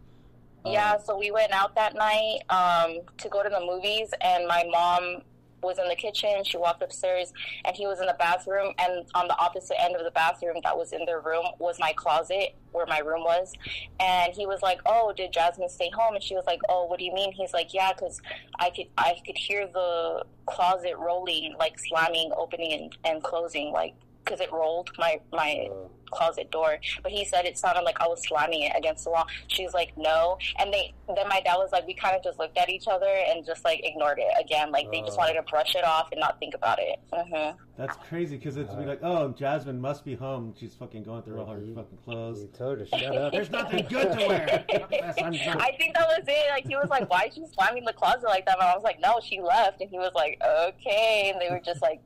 Um, 0.64 0.72
Yeah, 0.72 0.98
so 0.98 1.16
we 1.16 1.30
went 1.30 1.52
out 1.52 1.74
that 1.76 1.94
night 1.94 2.40
um, 2.50 3.00
to 3.18 3.28
go 3.28 3.42
to 3.42 3.48
the 3.48 3.60
movies, 3.60 4.12
and 4.20 4.46
my 4.46 4.64
mom 4.68 5.22
was 5.62 5.78
in 5.78 5.88
the 5.88 5.96
kitchen. 5.96 6.42
She 6.44 6.56
walked 6.56 6.82
upstairs, 6.82 7.32
and 7.64 7.74
he 7.76 7.86
was 7.86 8.00
in 8.00 8.06
the 8.06 8.16
bathroom. 8.18 8.72
And 8.78 9.06
on 9.14 9.28
the 9.28 9.38
opposite 9.38 9.80
end 9.80 9.96
of 9.96 10.04
the 10.04 10.10
bathroom, 10.10 10.56
that 10.62 10.76
was 10.76 10.92
in 10.92 11.04
their 11.04 11.20
room, 11.20 11.44
was 11.58 11.78
my 11.78 11.92
closet 11.92 12.54
where 12.72 12.86
my 12.86 12.98
room 12.98 13.24
was. 13.24 13.52
And 13.98 14.32
he 14.32 14.46
was 14.46 14.62
like, 14.62 14.80
"Oh, 14.86 15.12
did 15.16 15.32
Jasmine 15.32 15.68
stay 15.68 15.90
home?" 15.90 16.14
And 16.14 16.22
she 16.22 16.34
was 16.34 16.46
like, 16.46 16.60
"Oh, 16.68 16.84
what 16.84 16.98
do 16.98 17.04
you 17.04 17.12
mean?" 17.12 17.32
He's 17.32 17.52
like, 17.52 17.74
"Yeah, 17.74 17.92
because 17.92 18.20
I 18.58 18.70
could 18.70 18.86
I 18.96 19.16
could 19.24 19.36
hear 19.36 19.66
the 19.66 20.24
closet 20.46 20.96
rolling, 20.98 21.56
like 21.58 21.78
slamming, 21.78 22.32
opening, 22.36 22.72
and, 22.72 22.96
and 23.04 23.22
closing, 23.22 23.72
like." 23.72 23.94
Because 24.24 24.40
it 24.40 24.52
rolled 24.52 24.90
my 24.98 25.20
my 25.32 25.68
Uh, 25.70 25.88
closet 26.12 26.50
door, 26.50 26.76
but 27.04 27.12
he 27.12 27.24
said 27.24 27.44
it 27.44 27.56
sounded 27.56 27.82
like 27.82 28.00
I 28.00 28.08
was 28.08 28.20
slamming 28.26 28.62
it 28.62 28.72
against 28.76 29.04
the 29.04 29.10
wall. 29.12 29.26
She's 29.46 29.72
like, 29.72 29.96
no. 29.96 30.38
And 30.58 30.72
they 30.74 30.92
then 31.06 31.28
my 31.28 31.40
dad 31.40 31.54
was 31.54 31.70
like, 31.70 31.86
we 31.86 31.94
kind 31.94 32.16
of 32.16 32.22
just 32.24 32.36
looked 32.40 32.58
at 32.58 32.68
each 32.68 32.88
other 32.88 33.06
and 33.28 33.46
just 33.46 33.64
like 33.64 33.80
ignored 33.84 34.18
it 34.18 34.26
again. 34.44 34.72
Like 34.72 34.90
they 34.90 35.02
just 35.02 35.12
Oh. 35.12 35.18
wanted 35.18 35.34
to 35.34 35.42
brush 35.42 35.76
it 35.76 35.84
off 35.84 36.08
and 36.10 36.18
not 36.20 36.40
think 36.40 36.54
about 36.56 36.80
it. 36.80 36.98
hmm 37.12 37.56
That's 37.78 37.96
crazy 38.08 38.36
because 38.36 38.56
it's 38.56 38.74
be 38.74 38.82
Uh, 38.82 38.88
like, 38.88 39.00
oh, 39.04 39.28
Jasmine 39.28 39.80
must 39.80 40.04
be 40.04 40.16
home. 40.16 40.52
She's 40.58 40.74
fucking 40.74 41.04
going 41.04 41.22
through 41.22 41.40
all 41.40 41.46
her 41.46 41.60
you- 41.60 41.74
fucking 41.76 41.98
clothes. 42.04 42.40
you 42.42 42.48
told 42.58 42.80
her 42.80 42.86
shut 42.86 43.16
up. 43.16 43.32
There's 43.32 43.50
nothing 43.50 43.86
good 43.88 44.10
to 44.18 44.26
wear. 44.26 44.64
I'm. 45.22 45.34
I 45.60 45.70
think 45.78 45.94
that 45.94 46.08
was 46.08 46.24
it. 46.26 46.50
Like 46.50 46.66
he 46.66 46.74
was 46.76 46.88
like, 46.90 47.08
why 47.08 47.26
is 47.28 47.34
she 47.34 47.44
slamming 47.54 47.84
the 47.84 47.92
closet 47.92 48.24
like 48.24 48.46
that? 48.46 48.58
And 48.58 48.66
I 48.68 48.74
was 48.74 48.82
like, 48.82 48.98
no, 49.00 49.20
she 49.22 49.40
left. 49.40 49.80
And 49.80 49.88
he 49.88 49.98
was 49.98 50.12
like, 50.14 50.40
okay. 50.44 51.30
And 51.32 51.40
they 51.40 51.50
were 51.50 51.60
just 51.64 51.82
like, 51.82 52.00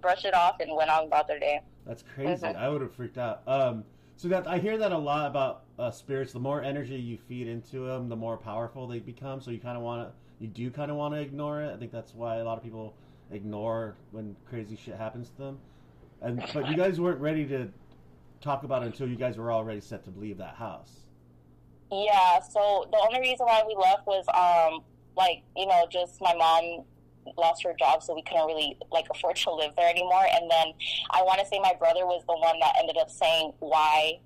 brush 0.00 0.24
it 0.24 0.34
off 0.34 0.60
and 0.60 0.74
went 0.74 0.90
on 0.90 1.04
about 1.04 1.26
their 1.28 1.38
day. 1.38 1.60
That's 1.86 2.02
crazy. 2.14 2.46
Mhm. 2.46 2.56
I 2.56 2.68
would 2.68 2.80
have 2.80 2.94
freaked 2.94 3.18
out. 3.18 3.42
Um, 3.46 3.84
so 4.16 4.28
that 4.28 4.46
I 4.46 4.58
hear 4.58 4.76
that 4.78 4.92
a 4.92 4.98
lot 4.98 5.26
about 5.26 5.62
uh, 5.78 5.90
spirits. 5.90 6.32
The 6.32 6.40
more 6.40 6.60
energy 6.62 6.96
you 6.96 7.16
feed 7.16 7.46
into 7.46 7.86
them, 7.86 8.08
the 8.08 8.16
more 8.16 8.36
powerful 8.36 8.86
they 8.86 8.98
become. 8.98 9.40
So 9.40 9.50
you 9.50 9.60
kind 9.60 9.76
of 9.76 9.82
want 9.82 10.08
to, 10.08 10.14
you 10.40 10.48
do 10.48 10.70
kind 10.70 10.90
of 10.90 10.96
want 10.96 11.14
to 11.14 11.20
ignore 11.20 11.62
it. 11.62 11.72
I 11.72 11.76
think 11.76 11.92
that's 11.92 12.14
why 12.14 12.36
a 12.36 12.44
lot 12.44 12.58
of 12.58 12.64
people 12.64 12.94
ignore 13.30 13.96
when 14.10 14.34
crazy 14.48 14.76
shit 14.76 14.96
happens 14.96 15.30
to 15.30 15.36
them. 15.36 15.58
And 16.20 16.44
but 16.52 16.68
you 16.68 16.76
guys 16.76 17.00
weren't 17.00 17.20
ready 17.20 17.46
to 17.46 17.70
talk 18.40 18.64
about 18.64 18.82
it 18.82 18.86
until 18.86 19.08
you 19.08 19.16
guys 19.16 19.38
were 19.38 19.52
already 19.52 19.80
set 19.80 20.04
to 20.04 20.10
leave 20.16 20.38
that 20.38 20.56
house. 20.56 21.04
Yeah, 21.90 22.40
so 22.40 22.86
the 22.90 22.98
only 22.98 23.20
reason 23.20 23.46
why 23.46 23.62
we 23.66 23.76
left 23.76 24.06
was 24.06 24.24
um 24.34 24.82
like, 25.16 25.42
you 25.56 25.66
know, 25.66 25.86
just 25.90 26.20
my 26.20 26.34
mom 26.34 26.84
lost 27.36 27.62
her 27.62 27.74
job 27.78 28.02
so 28.02 28.14
we 28.14 28.22
couldn't 28.22 28.46
really 28.46 28.76
like 28.90 29.06
afford 29.10 29.36
to 29.36 29.52
live 29.52 29.72
there 29.76 29.88
anymore 29.88 30.26
and 30.34 30.50
then 30.50 30.72
I 31.10 31.22
wanna 31.22 31.46
say 31.46 31.58
my 31.58 31.74
brother 31.78 32.06
was 32.06 32.24
the 32.26 32.36
one 32.36 32.58
that 32.60 32.74
ended 32.78 32.96
up 32.96 33.10
saying 33.10 33.52
why 33.60 34.20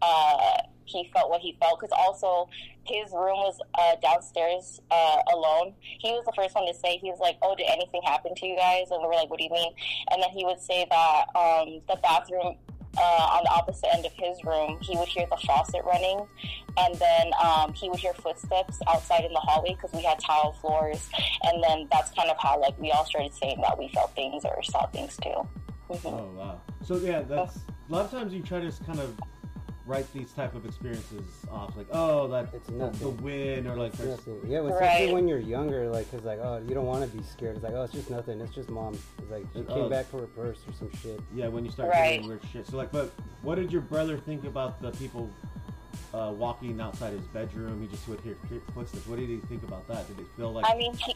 uh 0.00 0.58
he 0.84 1.10
felt 1.12 1.30
what 1.30 1.40
he 1.40 1.56
felt 1.60 1.80
because 1.80 1.96
also 1.96 2.48
his 2.84 3.12
room 3.12 3.38
was 3.38 3.60
uh, 3.78 3.94
downstairs 4.02 4.80
uh, 4.90 5.18
alone. 5.32 5.74
He 5.80 6.10
was 6.10 6.24
the 6.24 6.32
first 6.34 6.54
one 6.54 6.66
to 6.66 6.74
say 6.74 6.98
he 6.98 7.10
was 7.10 7.20
like, 7.20 7.38
"Oh, 7.42 7.54
did 7.54 7.68
anything 7.70 8.02
happen 8.04 8.34
to 8.34 8.46
you 8.46 8.56
guys?" 8.56 8.90
And 8.90 9.00
we 9.00 9.06
were 9.06 9.14
like, 9.14 9.30
"What 9.30 9.38
do 9.38 9.44
you 9.44 9.50
mean?" 9.50 9.72
And 10.10 10.22
then 10.22 10.30
he 10.30 10.44
would 10.44 10.60
say 10.60 10.86
that 10.90 11.24
um, 11.36 11.80
the 11.88 11.96
bathroom 12.02 12.56
uh, 12.98 13.00
on 13.00 13.44
the 13.44 13.50
opposite 13.50 13.88
end 13.94 14.04
of 14.06 14.12
his 14.12 14.42
room, 14.44 14.78
he 14.80 14.96
would 14.96 15.08
hear 15.08 15.26
the 15.30 15.36
faucet 15.46 15.82
running, 15.84 16.26
and 16.76 16.94
then 16.96 17.30
um, 17.42 17.72
he 17.72 17.88
would 17.88 17.98
hear 17.98 18.12
footsteps 18.14 18.80
outside 18.88 19.24
in 19.24 19.32
the 19.32 19.40
hallway 19.40 19.74
because 19.74 19.92
we 19.92 20.02
had 20.02 20.18
tile 20.20 20.52
floors. 20.60 21.08
And 21.44 21.62
then 21.62 21.88
that's 21.90 22.12
kind 22.12 22.30
of 22.30 22.36
how 22.38 22.60
like 22.60 22.78
we 22.78 22.90
all 22.90 23.04
started 23.04 23.34
saying 23.34 23.60
that 23.62 23.78
we 23.78 23.88
felt 23.88 24.14
things 24.14 24.44
or 24.44 24.62
saw 24.62 24.86
things 24.86 25.16
too. 25.16 25.48
hmm 25.88 26.06
Oh 26.06 26.30
wow. 26.36 26.60
So 26.84 26.96
yeah, 26.96 27.22
that's 27.22 27.56
a 27.56 27.92
lot 27.92 28.04
of 28.04 28.10
times 28.10 28.32
you 28.32 28.42
try 28.42 28.60
to 28.60 28.70
kind 28.84 29.00
of 29.00 29.14
write 29.84 30.10
these 30.12 30.32
type 30.32 30.54
of 30.54 30.64
experiences 30.64 31.24
off, 31.50 31.76
like 31.76 31.86
oh 31.92 32.28
that 32.28 32.48
It's 32.54 32.66
the, 32.68 32.74
nothing. 32.74 33.00
the 33.00 33.08
wind 33.22 33.66
or 33.66 33.76
like 33.76 33.92
It's 33.94 33.98
there's 34.02 34.26
nothing. 34.26 34.40
Yeah, 34.50 34.60
especially 34.60 35.04
Right. 35.06 35.12
when 35.14 35.26
you're 35.28 35.38
younger, 35.38 35.88
like, 35.90 36.10
cause 36.10 36.22
like, 36.22 36.38
oh, 36.40 36.62
you 36.66 36.74
don't 36.74 36.86
want 36.86 37.10
to 37.10 37.16
be 37.16 37.22
scared. 37.24 37.56
It's 37.56 37.64
like, 37.64 37.74
oh, 37.74 37.82
it's 37.82 37.92
just 37.92 38.08
nothing. 38.10 38.40
It's 38.40 38.54
just 38.54 38.68
mom. 38.70 38.94
It's 39.18 39.30
like 39.30 39.44
she 39.52 39.60
Oh. 39.68 39.74
came 39.74 39.88
back 39.90 40.06
for 40.06 40.20
her 40.20 40.26
purse 40.28 40.58
or 40.68 40.72
some 40.72 40.90
shit. 41.02 41.20
yeah 41.34 41.48
when 41.48 41.64
you 41.64 41.70
start 41.72 41.90
Right. 41.90 42.18
doing 42.18 42.28
weird 42.28 42.42
shit. 42.52 42.66
So 42.68 42.76
like, 42.76 42.92
but 42.92 43.10
what 43.42 43.56
did 43.56 43.72
your 43.72 43.82
brother 43.82 44.18
think 44.18 44.44
about 44.44 44.80
the 44.80 44.92
people 44.92 45.28
uh, 46.14 46.32
walking 46.36 46.80
outside 46.80 47.12
his 47.12 47.26
bedroom? 47.28 47.80
He 47.82 47.88
just 47.88 48.06
would 48.08 48.20
hear 48.20 48.36
footsteps. 48.74 49.06
What 49.06 49.18
did 49.18 49.28
he 49.30 49.38
think 49.48 49.62
about 49.64 49.86
that? 49.88 50.06
Did 50.08 50.20
it 50.20 50.26
feel 50.36 50.52
like 50.52 50.64
I 50.68 50.76
mean, 50.76 50.94
he 50.94 51.14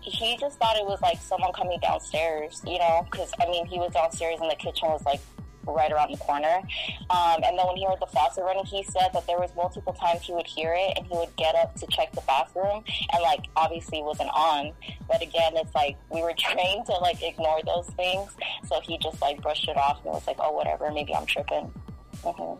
he 0.00 0.36
just 0.38 0.58
thought 0.58 0.76
it 0.76 0.84
was 0.84 1.00
like 1.00 1.18
someone 1.22 1.52
coming 1.52 1.78
downstairs, 1.80 2.60
you 2.66 2.78
know, 2.80 3.06
because 3.08 3.30
I 3.40 3.46
mean, 3.46 3.66
he 3.66 3.78
was 3.78 3.92
downstairs 3.92 4.38
and 4.40 4.50
the 4.50 4.56
kitchen 4.56 4.88
was 4.88 5.04
like 5.06 5.20
right 5.66 5.92
around 5.92 6.12
the 6.12 6.18
corner. 6.18 6.62
Um, 7.10 7.42
and 7.44 7.58
then 7.58 7.66
when 7.66 7.76
he 7.76 7.84
heard 7.84 8.00
the 8.00 8.06
faucet 8.06 8.44
running, 8.44 8.64
he 8.64 8.82
said 8.82 9.10
that 9.14 9.26
there 9.26 9.38
was 9.38 9.50
multiple 9.56 9.92
times 9.92 10.22
he 10.22 10.32
would 10.32 10.46
hear 10.46 10.74
it 10.76 10.96
and 10.96 11.06
he 11.06 11.16
would 11.16 11.34
get 11.36 11.54
up 11.54 11.74
to 11.76 11.86
check 11.88 12.12
the 12.12 12.22
bathroom 12.22 12.84
and 13.12 13.22
like 13.22 13.46
obviously 13.56 14.02
wasn't 14.02 14.30
on. 14.30 14.72
But 15.08 15.22
again, 15.22 15.52
it's 15.56 15.74
like 15.74 15.96
we 16.10 16.22
were 16.22 16.34
trained 16.38 16.86
to 16.86 16.92
like 16.92 17.22
ignore 17.22 17.60
those 17.64 17.86
things, 17.96 18.32
so 18.68 18.80
he 18.80 18.98
just 18.98 19.20
like 19.20 19.40
brushed 19.42 19.68
it 19.68 19.76
off 19.76 20.04
and 20.04 20.12
was 20.14 20.26
like, 20.26 20.36
oh 20.38 20.52
whatever, 20.52 20.90
maybe 20.90 21.14
I'm 21.14 21.26
tripping. 21.26 21.72
hmm 22.24 22.54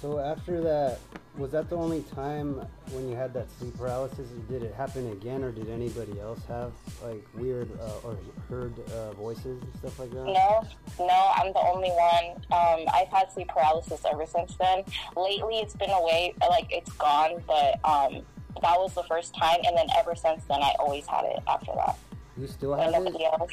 So 0.00 0.18
after 0.18 0.60
that, 0.62 0.98
was 1.36 1.50
that 1.52 1.68
the 1.68 1.76
only 1.76 2.02
time 2.14 2.60
when 2.92 3.08
you 3.08 3.14
had 3.16 3.34
that 3.34 3.50
sleep 3.58 3.76
paralysis? 3.76 4.28
Did 4.48 4.62
it 4.62 4.74
happen 4.74 5.10
again, 5.12 5.42
or 5.44 5.52
did 5.52 5.68
anybody 5.68 6.18
else 6.20 6.40
have 6.48 6.72
like 7.02 7.26
weird 7.34 7.68
uh, 7.80 8.06
or 8.08 8.16
heard 8.48 8.74
uh, 8.90 9.12
voices 9.12 9.60
and 9.62 9.74
stuff 9.78 9.98
like 9.98 10.10
that? 10.10 10.24
No, 10.24 10.62
no, 10.98 11.32
I'm 11.36 11.52
the 11.52 11.60
only 11.60 11.90
one. 11.90 12.36
Um, 12.52 12.86
I've 12.94 13.08
had 13.08 13.30
sleep 13.32 13.48
paralysis 13.48 14.00
ever 14.10 14.26
since 14.26 14.56
then. 14.56 14.84
Lately, 15.16 15.58
it's 15.58 15.74
been 15.74 15.90
away, 15.90 16.34
like 16.48 16.66
it's 16.70 16.92
gone, 16.92 17.42
but 17.46 17.74
um, 17.84 18.22
that 18.62 18.78
was 18.78 18.94
the 18.94 19.04
first 19.04 19.34
time, 19.34 19.58
and 19.64 19.76
then 19.76 19.86
ever 19.98 20.14
since 20.14 20.42
then, 20.44 20.62
I 20.62 20.74
always 20.78 21.06
had 21.06 21.24
it 21.24 21.40
after 21.46 21.72
that. 21.76 21.98
You 22.38 22.46
still 22.46 22.74
And 22.74 22.94
have 22.94 23.06
it? 23.06 23.14
else. 23.20 23.50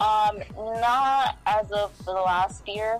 Um, 0.00 0.38
not 0.80 1.38
as 1.46 1.70
of 1.70 1.92
the 2.04 2.12
last 2.12 2.66
year. 2.68 2.98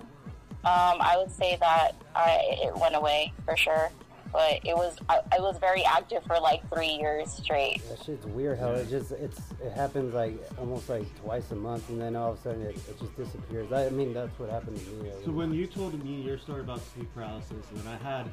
Um, 0.63 0.97
I 0.99 1.15
would 1.17 1.31
say 1.31 1.57
that 1.59 1.91
I, 2.15 2.39
it 2.63 2.75
went 2.75 2.95
away 2.95 3.31
for 3.45 3.55
sure, 3.55 3.91
but 4.35 4.59
it 4.65 4.75
was 4.75 4.97
I, 5.07 5.21
I 5.31 5.39
was 5.39 5.57
very 5.59 5.85
active 5.85 6.21
for 6.25 6.37
like 6.39 6.61
three 6.69 6.97
years 6.99 7.31
straight. 7.31 7.81
That 7.87 8.03
shit's 8.03 8.25
weird 8.25 8.59
how 8.59 8.71
it 8.71 8.89
just 8.89 9.11
it's 9.13 9.39
it 9.63 9.71
happens 9.71 10.13
like 10.13 10.37
almost 10.59 10.89
like 10.89 11.05
twice 11.23 11.49
a 11.51 11.55
month, 11.55 11.87
and 11.87 12.01
then 12.01 12.17
all 12.17 12.33
of 12.33 12.39
a 12.39 12.41
sudden 12.41 12.61
it, 12.63 12.75
it 12.75 12.99
just 12.99 13.15
disappears. 13.15 13.71
I, 13.71 13.85
I 13.85 13.89
mean, 13.91 14.13
that's 14.13 14.37
what 14.37 14.49
happened 14.49 14.77
to 14.77 14.91
me. 14.91 15.09
I 15.09 15.23
So 15.23 15.31
when 15.31 15.53
you 15.53 15.67
told 15.67 16.03
me 16.03 16.21
your 16.21 16.37
story 16.37 16.59
about 16.59 16.81
sleep 16.93 17.07
paralysis, 17.15 17.65
and 17.73 17.87
I 17.87 17.95
had 17.95 18.29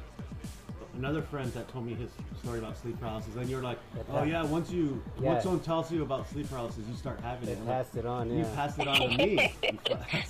another 0.95 1.21
friend 1.21 1.51
that 1.53 1.67
told 1.69 1.85
me 1.85 1.93
his 1.93 2.09
story 2.41 2.59
about 2.59 2.77
sleep 2.77 2.99
paralysis, 2.99 3.35
and 3.35 3.49
you're 3.49 3.61
like, 3.61 3.77
It 3.95 4.05
"Oh 4.09 4.19
hap- 4.19 4.27
yeah, 4.27 4.43
once 4.43 4.69
you 4.71 5.01
Yeah. 5.19 5.31
once 5.31 5.43
someone 5.43 5.61
tells 5.61 5.91
you 5.91 6.03
about 6.03 6.29
sleep 6.29 6.49
paralysis, 6.49 6.83
you 6.87 6.95
start 6.95 7.19
having 7.21 7.49
it." 7.49 7.53
it 7.53 7.57
I'm 7.59 7.67
like, 7.67 7.75
passed 7.77 7.95
it 7.95 8.05
on. 8.05 8.29
You 8.29 8.39
Yeah, 8.43 8.55
passed 8.55 8.79
it 8.79 8.87
on 8.87 8.95
to 9.01 9.17
me. 9.17 9.53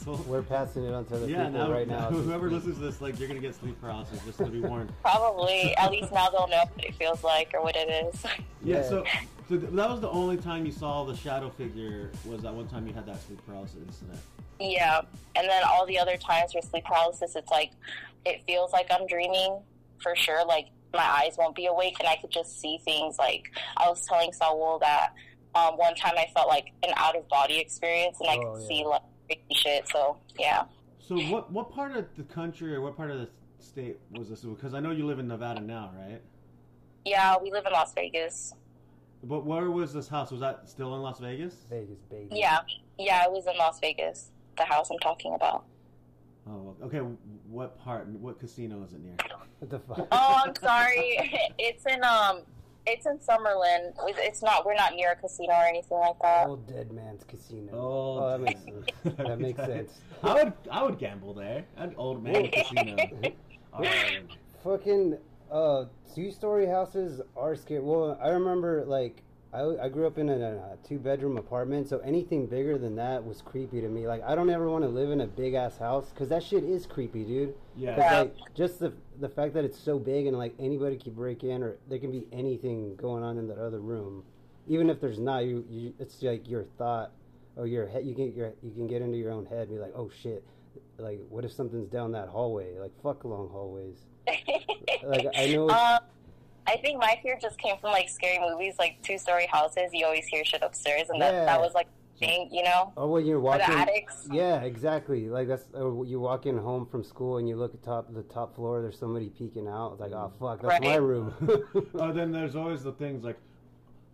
we're 0.27 0.41
passing 0.41 0.85
it 0.85 0.93
on 0.93 1.05
to 1.05 1.17
the 1.19 1.29
yeah, 1.29 1.45
people 1.45 1.59
now, 1.67 1.71
right 1.71 1.87
now. 1.87 2.09
as 2.09 2.15
whoever 2.25 2.49
listens 2.49 2.75
to 2.77 2.81
this, 2.83 3.01
like, 3.01 3.19
you're 3.19 3.27
gonna 3.27 3.39
get 3.39 3.55
sleep 3.55 3.79
paralysis. 3.81 4.19
Just 4.25 4.37
to 4.39 4.45
be 4.45 4.61
warned. 4.61 4.91
Probably, 5.01 5.75
at 5.77 5.91
least 5.91 6.11
now 6.11 6.29
they'll 6.29 6.47
know 6.47 6.63
what 6.73 6.85
it 6.85 6.95
feels 6.95 7.23
like 7.23 7.51
or 7.53 7.61
what 7.61 7.75
it 7.75 7.89
is. 7.89 8.23
Yeah. 8.23 8.77
Yeah. 8.77 8.81
So, 8.83 9.05
so 9.49 9.57
th- 9.57 9.71
that 9.73 9.89
was 9.89 9.99
the 10.01 10.09
only 10.09 10.37
time 10.37 10.65
you 10.65 10.71
saw 10.71 11.03
the 11.03 11.15
shadow 11.15 11.49
figure. 11.49 12.11
Was 12.25 12.41
that 12.43 12.53
one 12.53 12.67
time 12.67 12.87
you 12.87 12.93
had 12.93 13.05
that 13.07 13.21
sleep 13.23 13.39
paralysis 13.45 13.77
incident? 13.85 14.19
Yeah, 14.59 15.01
and 15.35 15.49
then 15.49 15.63
all 15.67 15.85
the 15.85 15.99
other 15.99 16.15
times 16.15 16.53
for 16.53 16.61
sleep 16.61 16.85
paralysis, 16.85 17.35
it's 17.35 17.51
like 17.51 17.71
it 18.25 18.41
feels 18.47 18.71
like 18.71 18.87
I'm 18.89 19.05
dreaming 19.07 19.59
for 20.03 20.15
sure. 20.15 20.45
Like 20.45 20.67
my 20.93 21.01
eyes 21.23 21.35
won't 21.39 21.55
be 21.55 21.65
awake, 21.65 21.95
and 21.99 22.07
I 22.07 22.17
could 22.17 22.29
just 22.31 22.59
see 22.59 22.77
things. 22.85 23.17
Like 23.17 23.45
I 23.77 23.89
was 23.89 24.05
telling 24.05 24.31
Saul 24.33 24.77
that 24.79 25.13
um, 25.55 25.75
one 25.77 25.95
time 25.95 26.13
I 26.17 26.27
felt 26.35 26.47
like 26.49 26.67
an 26.83 26.93
out 26.97 27.15
of 27.15 27.27
body 27.29 27.59
experience, 27.59 28.17
and 28.19 28.29
I 28.29 28.35
Oh, 28.35 28.53
could 28.53 28.61
yeah. 28.61 28.67
see 28.67 28.85
like 28.85 29.01
crazy 29.27 29.41
shit. 29.53 29.87
So 29.89 30.17
yeah, 30.37 30.65
So 30.99 31.15
what 31.15 31.51
what 31.51 31.71
part 31.71 31.95
of 31.95 32.05
the 32.17 32.23
country 32.23 32.75
or 32.75 32.81
what 32.81 32.95
part 32.95 33.09
of 33.09 33.19
the 33.19 33.29
state 33.59 33.97
was 34.11 34.29
this? 34.29 34.41
Because 34.41 34.73
I 34.73 34.79
know 34.81 34.91
you 34.91 35.05
live 35.07 35.17
in 35.19 35.27
Nevada 35.27 35.61
now, 35.61 35.91
right? 35.97 36.21
yeah, 37.05 37.35
we 37.41 37.51
live 37.51 37.65
in 37.65 37.73
Las 37.73 37.93
Vegas. 37.93 38.53
But 39.25 39.45
where 39.45 39.69
was 39.71 39.93
this 39.93 40.07
house? 40.07 40.31
Was 40.31 40.41
that 40.41 40.69
still 40.69 40.95
in 40.95 41.01
Las 41.01 41.19
Vegas? 41.19 41.55
Vegas, 41.69 41.99
baby. 42.09 42.27
Yeah, 42.31 42.59
yeah, 42.97 43.23
it 43.23 43.31
was 43.31 43.45
in 43.47 43.57
Las 43.57 43.79
Vegas. 43.79 44.31
The 44.57 44.65
house 44.65 44.89
I'm 44.91 44.99
talking 44.99 45.33
about. 45.33 45.65
Oh, 46.47 46.75
okay. 46.83 46.99
What 47.47 47.79
part? 47.79 48.07
What 48.07 48.39
casino 48.39 48.83
is 48.83 48.93
it 48.93 49.01
near? 49.03 49.15
What 49.59 49.69
the 49.69 49.79
fuck? 49.79 50.07
Oh, 50.11 50.41
I'm 50.45 50.55
sorry. 50.55 51.17
it's 51.57 51.85
in 51.85 52.03
um, 52.03 52.41
it's 52.85 53.05
in 53.05 53.17
Summerlin. 53.19 53.93
It's 54.07 54.41
not. 54.43 54.65
We're 54.65 54.73
not 54.75 54.93
near 54.93 55.11
a 55.11 55.15
casino 55.15 55.53
or 55.53 55.63
anything 55.65 55.97
like 55.99 56.19
that. 56.21 56.47
Old 56.47 56.67
dead 56.67 56.91
man's 56.91 57.23
casino. 57.23 57.71
Oh, 57.73 58.19
Oh, 58.23 58.29
that 58.31 58.41
makes 58.41 58.61
sense. 58.63 58.85
That 59.17 59.39
makes 59.39 59.59
sense. 59.59 59.91
I 60.21 60.33
would 60.43 60.53
I 60.69 60.83
would 60.83 60.99
gamble 60.99 61.33
there. 61.33 61.63
An 61.77 61.93
old 61.97 62.21
man 62.23 62.49
casino. 62.49 62.97
All 63.73 63.81
right. 63.81 64.21
Fucking 64.63 65.17
uh, 65.51 65.85
two 66.13 66.31
story 66.31 66.65
houses 66.65 67.21
are 67.37 67.55
scary. 67.55 67.79
Well, 67.81 68.19
I 68.21 68.29
remember 68.29 68.83
like 68.85 69.23
I, 69.53 69.85
I 69.85 69.89
grew 69.89 70.07
up 70.07 70.17
in 70.17 70.29
a, 70.29 70.33
a 70.33 70.77
two 70.87 70.97
bedroom 70.97 71.37
apartment, 71.37 71.87
so 71.87 71.99
anything 71.99 72.47
bigger 72.47 72.77
than 72.77 72.95
that 72.95 73.23
was 73.23 73.41
creepy 73.41 73.81
to 73.81 73.87
me. 73.87 74.07
Like 74.07 74.23
I 74.23 74.33
don't 74.35 74.49
ever 74.49 74.69
want 74.69 74.83
to 74.83 74.89
live 74.89 75.11
in 75.11 75.21
a 75.21 75.27
big 75.27 75.53
ass 75.53 75.77
house 75.77 76.09
because 76.09 76.29
that 76.29 76.41
shit 76.43 76.63
is 76.63 76.85
creepy, 76.87 77.23
dude. 77.23 77.53
Yeah. 77.75 77.95
Yeah. 77.97 78.19
like 78.21 78.35
just 78.55 78.79
the 78.79 78.93
the 79.19 79.29
fact 79.29 79.53
that 79.53 79.63
it's 79.63 79.77
so 79.77 79.99
big 79.99 80.25
and 80.25 80.37
like 80.37 80.53
anybody 80.59 80.97
can 80.97 81.13
break 81.13 81.43
in 81.43 81.61
or 81.61 81.77
there 81.87 81.99
can 81.99 82.11
be 82.11 82.25
anything 82.31 82.95
going 82.95 83.23
on 83.23 83.37
in 83.37 83.47
that 83.47 83.59
other 83.59 83.79
room, 83.79 84.23
even 84.67 84.89
if 84.89 84.99
there's 84.99 85.19
not. 85.19 85.45
You, 85.45 85.63
you 85.69 85.93
it's 85.99 86.21
like 86.23 86.49
your 86.49 86.63
thought 86.77 87.11
or 87.55 87.67
your 87.67 87.87
head. 87.87 88.05
You 88.05 88.15
can 88.15 88.33
your 88.33 88.53
you 88.63 88.71
can 88.71 88.87
get 88.87 89.01
into 89.03 89.17
your 89.17 89.31
own 89.31 89.45
head 89.45 89.67
and 89.67 89.69
be 89.69 89.77
like, 89.77 89.93
oh 89.95 90.09
shit. 90.21 90.43
Like, 90.97 91.19
what 91.29 91.43
if 91.43 91.51
something's 91.51 91.89
down 91.89 92.11
that 92.11 92.27
hallway? 92.29 92.77
Like, 92.79 92.91
fuck 93.01 93.23
long 93.25 93.49
hallways. 93.49 93.97
Like, 95.05 95.25
I 95.35 95.47
know. 95.47 95.65
It's, 95.65 95.73
Um, 95.73 95.99
I 96.67 96.77
think 96.77 96.99
my 96.99 97.19
fear 97.21 97.37
just 97.41 97.57
came 97.57 97.75
from 97.79 97.91
like 97.91 98.09
scary 98.09 98.39
movies, 98.39 98.75
like 98.79 99.01
two 99.01 99.17
story 99.17 99.47
houses. 99.47 99.89
You 99.93 100.05
always 100.05 100.25
hear 100.25 100.45
shit 100.45 100.61
upstairs, 100.63 101.09
and 101.09 101.19
Yeah. 101.19 101.31
that 101.31 101.45
that 101.45 101.59
was 101.61 101.73
like 101.73 101.87
thing, 102.19 102.47
you 102.51 102.63
know, 102.63 102.93
Oh, 102.95 103.07
when 103.07 103.25
you're 103.25 103.39
or 103.39 103.57
the 103.57 103.59
walking. 103.59 103.75
attics. 103.75 104.27
Yeah, 104.31 104.61
exactly. 104.61 105.29
Like 105.29 105.47
that's 105.47 105.65
or 105.73 106.05
you 106.05 106.19
walk 106.19 106.45
in 106.45 106.57
home 106.57 106.85
from 106.85 107.03
school 107.03 107.37
and 107.37 107.49
you 107.49 107.55
look 107.55 107.73
at 107.73 107.81
top 107.83 108.13
the 108.13 108.23
top 108.23 108.55
floor. 108.55 108.81
There's 108.81 108.97
somebody 108.97 109.29
peeking 109.29 109.67
out. 109.67 109.93
It's 109.93 110.01
like, 110.01 110.11
oh 110.13 110.31
fuck, 110.39 110.61
that's 110.61 110.81
my 110.83 110.95
room. 110.95 111.33
Oh, 111.95 112.11
then 112.13 112.31
there's 112.31 112.55
always 112.55 112.83
the 112.83 112.91
things 112.93 113.23
like, 113.23 113.37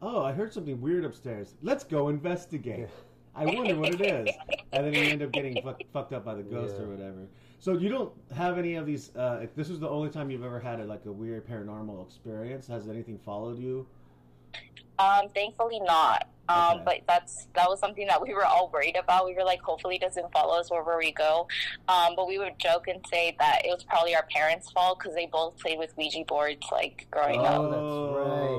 oh, 0.02 0.24
I 0.24 0.32
heard 0.32 0.54
something 0.54 0.80
weird 0.82 1.06
upstairs. 1.06 1.56
Let's 1.62 1.84
go 1.84 2.10
investigate. 2.10 2.88
I 3.36 3.46
wonder 3.46 3.76
what 3.76 3.94
it 3.94 4.02
is. 4.02 4.36
And 4.72 4.86
then 4.86 4.94
you 4.94 5.02
end 5.10 5.24
up 5.24 5.32
getting 5.32 5.60
fuck, 5.64 5.82
fucked 5.92 6.14
up 6.14 6.24
by 6.24 6.36
the 6.36 6.44
ghost 6.44 6.76
Yeah. 6.78 6.84
or 6.84 6.90
whatever. 6.90 7.28
So 7.60 7.74
you 7.74 7.90
don't 7.90 8.12
have 8.36 8.58
any 8.58 8.76
of 8.76 8.86
these. 8.86 9.14
Uh, 9.16 9.40
if 9.44 9.54
this 9.56 9.70
is 9.70 9.80
the 9.80 9.90
only 9.90 10.10
time 10.10 10.32
you've 10.32 10.46
ever 10.46 10.60
had 10.60 10.80
a, 10.80 10.86
like 10.86 11.06
a 11.06 11.12
weird 11.12 11.48
paranormal 11.48 12.06
experience. 12.06 12.68
Has 12.68 12.88
anything 12.88 13.20
followed 13.26 13.60
you? 13.60 13.86
Um, 14.98 15.30
thankfully 15.34 15.80
not. 15.82 16.28
Um, 16.50 16.78
Okay. 16.78 16.84
but 16.84 17.02
that's 17.08 17.48
that 17.54 17.70
was 17.70 17.80
something 17.80 18.08
that 18.08 18.20
we 18.22 18.34
were 18.34 18.46
all 18.46 18.70
worried 18.74 18.96
about. 18.96 19.26
We 19.26 19.36
were 19.36 19.44
like, 19.44 19.62
hopefully, 19.62 19.98
it 19.98 20.02
doesn't 20.02 20.32
follow 20.32 20.60
us 20.60 20.72
wherever 20.72 20.98
we 20.98 21.12
go. 21.12 21.48
Um, 21.88 22.16
but 22.16 22.28
we 22.28 22.40
would 22.40 22.58
joke 22.58 22.88
and 22.88 23.06
say 23.08 23.36
that 23.40 23.62
it 23.66 23.70
was 23.70 23.84
probably 23.84 24.16
our 24.16 24.26
parents' 24.34 24.72
fault 24.72 24.98
because 25.00 25.14
they 25.16 25.28
both 25.28 25.58
played 25.60 25.78
with 25.78 25.96
Ouija 25.96 26.24
boards 26.28 26.66
like 26.72 27.06
growing 27.12 27.46
up. 27.46 27.60
Oh, 27.60 27.70
that's 27.70 27.82
Oh, 27.82 28.16
okay, 28.16 28.56
yeah. 28.56 28.59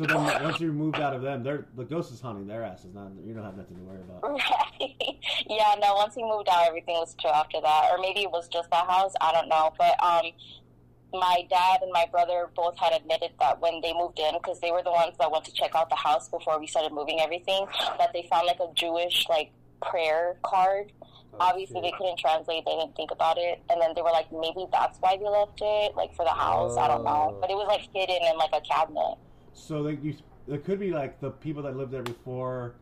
So 0.00 0.06
then 0.06 0.42
once 0.42 0.58
you 0.60 0.72
moved 0.72 0.98
out 0.98 1.12
of 1.14 1.20
them, 1.20 1.42
they're 1.42 1.66
the 1.76 1.84
ghost 1.84 2.10
is 2.10 2.22
haunting 2.22 2.46
their 2.46 2.64
asses. 2.64 2.94
Not 2.94 3.10
you 3.22 3.34
don't 3.34 3.44
have 3.44 3.56
nothing 3.58 3.76
to 3.76 3.82
worry 3.82 4.00
about. 4.00 4.22
Right. 4.22 4.96
yeah, 5.46 5.74
no, 5.78 5.94
once 5.94 6.16
we 6.16 6.22
moved 6.22 6.48
out, 6.50 6.66
everything 6.66 6.94
was 6.96 7.14
chill 7.20 7.30
after 7.32 7.60
that. 7.60 7.88
Or 7.90 7.98
maybe 7.98 8.20
it 8.22 8.30
was 8.30 8.48
just 8.48 8.70
that 8.70 8.86
house. 8.88 9.12
I 9.20 9.30
don't 9.32 9.48
know. 9.50 9.74
But 9.76 10.02
um, 10.02 10.30
my 11.12 11.46
dad 11.50 11.80
and 11.82 11.92
my 11.92 12.06
brother 12.10 12.48
both 12.56 12.78
had 12.78 12.94
admitted 12.94 13.32
that 13.40 13.60
when 13.60 13.82
they 13.82 13.92
moved 13.92 14.18
in, 14.18 14.32
because 14.42 14.58
they 14.60 14.72
were 14.72 14.82
the 14.82 14.90
ones 14.90 15.16
that 15.18 15.30
went 15.30 15.44
to 15.44 15.52
check 15.52 15.74
out 15.74 15.90
the 15.90 15.96
house 15.96 16.30
before 16.30 16.58
we 16.58 16.66
started 16.66 16.92
moving 16.94 17.20
everything, 17.20 17.66
that 17.98 18.10
they 18.14 18.26
found 18.30 18.46
like 18.46 18.58
a 18.60 18.72
Jewish 18.74 19.26
like 19.28 19.50
prayer 19.82 20.38
card. 20.42 20.92
Oh, 21.34 21.36
Obviously, 21.40 21.76
shit. 21.76 21.82
they 21.84 21.92
couldn't 21.98 22.18
translate. 22.18 22.64
They 22.64 22.72
didn't 22.74 22.96
think 22.96 23.10
about 23.10 23.36
it, 23.36 23.60
and 23.68 23.78
then 23.82 23.90
they 23.94 24.00
were 24.00 24.10
like, 24.12 24.32
maybe 24.32 24.64
that's 24.72 24.96
why 24.98 25.18
they 25.18 25.28
left 25.28 25.60
it, 25.60 25.94
like 25.94 26.14
for 26.16 26.24
the 26.24 26.30
house. 26.32 26.78
I 26.78 26.88
don't 26.88 27.04
know, 27.04 27.34
Oh. 27.36 27.38
but 27.40 27.50
it 27.50 27.54
was 27.54 27.66
like 27.68 27.82
hidden 27.94 28.22
in 28.24 28.38
like 28.38 28.50
a 28.54 28.60
cabinet. 28.62 29.16
So 29.52 29.82
they, 29.82 29.98
you, 30.02 30.14
it 30.48 30.64
could 30.64 30.78
be 30.80 30.90
like 30.90 31.20
the 31.20 31.30
people 31.30 31.62
that 31.64 31.76
lived 31.76 31.92
there 31.92 32.02
before 32.02 32.74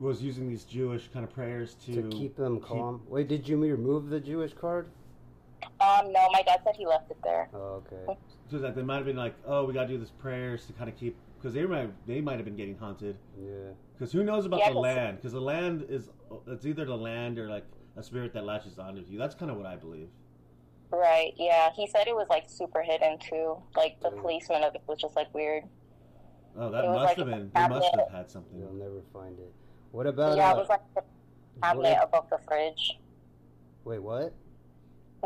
was 0.00 0.22
using 0.22 0.48
these 0.48 0.64
Jewish 0.64 1.08
kind 1.12 1.24
of 1.24 1.32
prayers 1.32 1.74
to, 1.86 2.02
to 2.02 2.08
keep 2.08 2.36
them 2.36 2.60
calm. 2.60 3.02
Wait, 3.08 3.28
did 3.28 3.48
you 3.48 3.56
remove 3.60 4.08
the 4.10 4.20
Jewish 4.20 4.52
card? 4.52 4.88
Um, 5.80 6.12
no, 6.12 6.28
my 6.32 6.42
dad 6.42 6.60
said 6.64 6.76
he 6.76 6.86
left 6.86 7.10
it 7.10 7.16
there. 7.24 7.48
Oh, 7.54 7.82
okay. 7.92 8.18
So 8.50 8.58
that 8.58 8.74
they 8.76 8.82
might 8.82 8.96
have 8.96 9.06
been 9.06 9.16
like, 9.16 9.34
oh, 9.46 9.64
we 9.64 9.72
gotta 9.72 9.88
do 9.88 9.98
this 9.98 10.10
prayers 10.10 10.66
to 10.66 10.72
kind 10.74 10.90
of 10.90 10.96
keep 10.96 11.16
because 11.38 11.54
they 11.54 11.64
might 11.64 11.90
they 12.06 12.20
might 12.20 12.36
have 12.36 12.44
been 12.44 12.56
getting 12.56 12.76
haunted. 12.76 13.16
Yeah. 13.40 13.70
Because 13.94 14.12
who 14.12 14.24
knows 14.24 14.44
about 14.44 14.60
Yeah, 14.60 14.68
the 14.68 14.74
'cause- 14.74 14.82
land? 14.82 15.16
Because 15.16 15.32
the 15.32 15.40
land 15.40 15.86
is 15.88 16.10
it's 16.48 16.66
either 16.66 16.84
the 16.84 16.96
land 16.96 17.38
or 17.38 17.48
like 17.48 17.64
a 17.96 18.02
spirit 18.02 18.34
that 18.34 18.44
latches 18.44 18.78
onto 18.78 19.02
you. 19.08 19.18
That's 19.18 19.34
kind 19.34 19.50
of 19.50 19.56
what 19.56 19.66
I 19.66 19.76
believe. 19.76 20.08
Right? 20.90 21.32
Yeah, 21.36 21.70
he 21.74 21.86
said 21.86 22.06
it 22.08 22.14
was 22.14 22.26
like 22.28 22.44
super 22.48 22.82
hidden 22.82 23.18
too. 23.18 23.56
Like 23.74 24.00
the 24.00 24.10
Mm. 24.10 24.20
placement 24.20 24.64
of 24.64 24.74
it 24.74 24.82
was 24.86 24.98
just 25.00 25.16
like 25.16 25.32
weird. 25.34 25.64
Oh, 26.56 26.70
that 26.70 26.84
It 26.84 26.88
must 26.88 27.04
like 27.04 27.16
have 27.16 27.26
been. 27.26 27.50
They 27.54 27.68
must 27.68 27.94
have 27.94 28.10
had 28.10 28.30
something. 28.30 28.58
You'll 28.58 28.72
never 28.72 29.02
find 29.12 29.38
it. 29.38 29.52
What 29.90 30.06
about? 30.06 30.36
yeah, 30.36 30.50
uh, 30.50 30.54
it 30.54 30.58
was 30.58 30.68
like 30.68 30.94
the 30.94 31.02
cabinet 31.62 31.82
what- 31.82 32.04
above 32.04 32.30
the 32.30 32.38
fridge. 32.46 32.98
Wait, 33.84 34.02
what? 34.02 34.32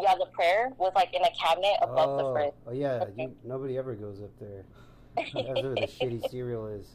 Yeah, 0.00 0.14
the 0.14 0.26
prayer 0.26 0.70
was 0.78 0.92
like 0.94 1.12
in 1.12 1.23
a 1.23 1.30
cabinet 1.30 1.76
above 1.82 2.18
the 2.18 2.25
oh, 2.25 2.32
fridge. 2.32 2.54
oh 2.66 2.73
yeah. 2.73 3.04
You, 3.16 3.35
nobody 3.44 3.76
ever 3.76 3.94
goes 3.94 4.20
up 4.23 4.30
there. 4.38 4.64
That's 5.16 5.35
where 5.35 5.75
the 5.75 5.88
shitty 5.88 6.28
cereal 6.30 6.68
is. 6.68 6.87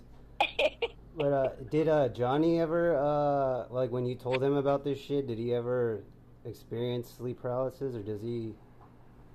But 1.16 1.34
uh, 1.34 1.50
did 1.70 1.88
uh, 1.88 2.10
Johnny 2.10 2.60
ever 2.60 2.98
uh, 2.98 3.74
like 3.74 3.92
when 3.92 4.06
you 4.06 4.16
told 4.16 4.42
him 4.42 4.56
about 4.56 4.84
this 4.84 5.00
shit? 5.00 5.28
Did 5.28 5.38
he 5.38 5.54
ever 5.54 6.04
experience 6.46 7.14
sleep 7.18 7.42
paralysis, 7.42 7.96
or 7.96 8.02
does 8.02 8.22
he 8.22 8.54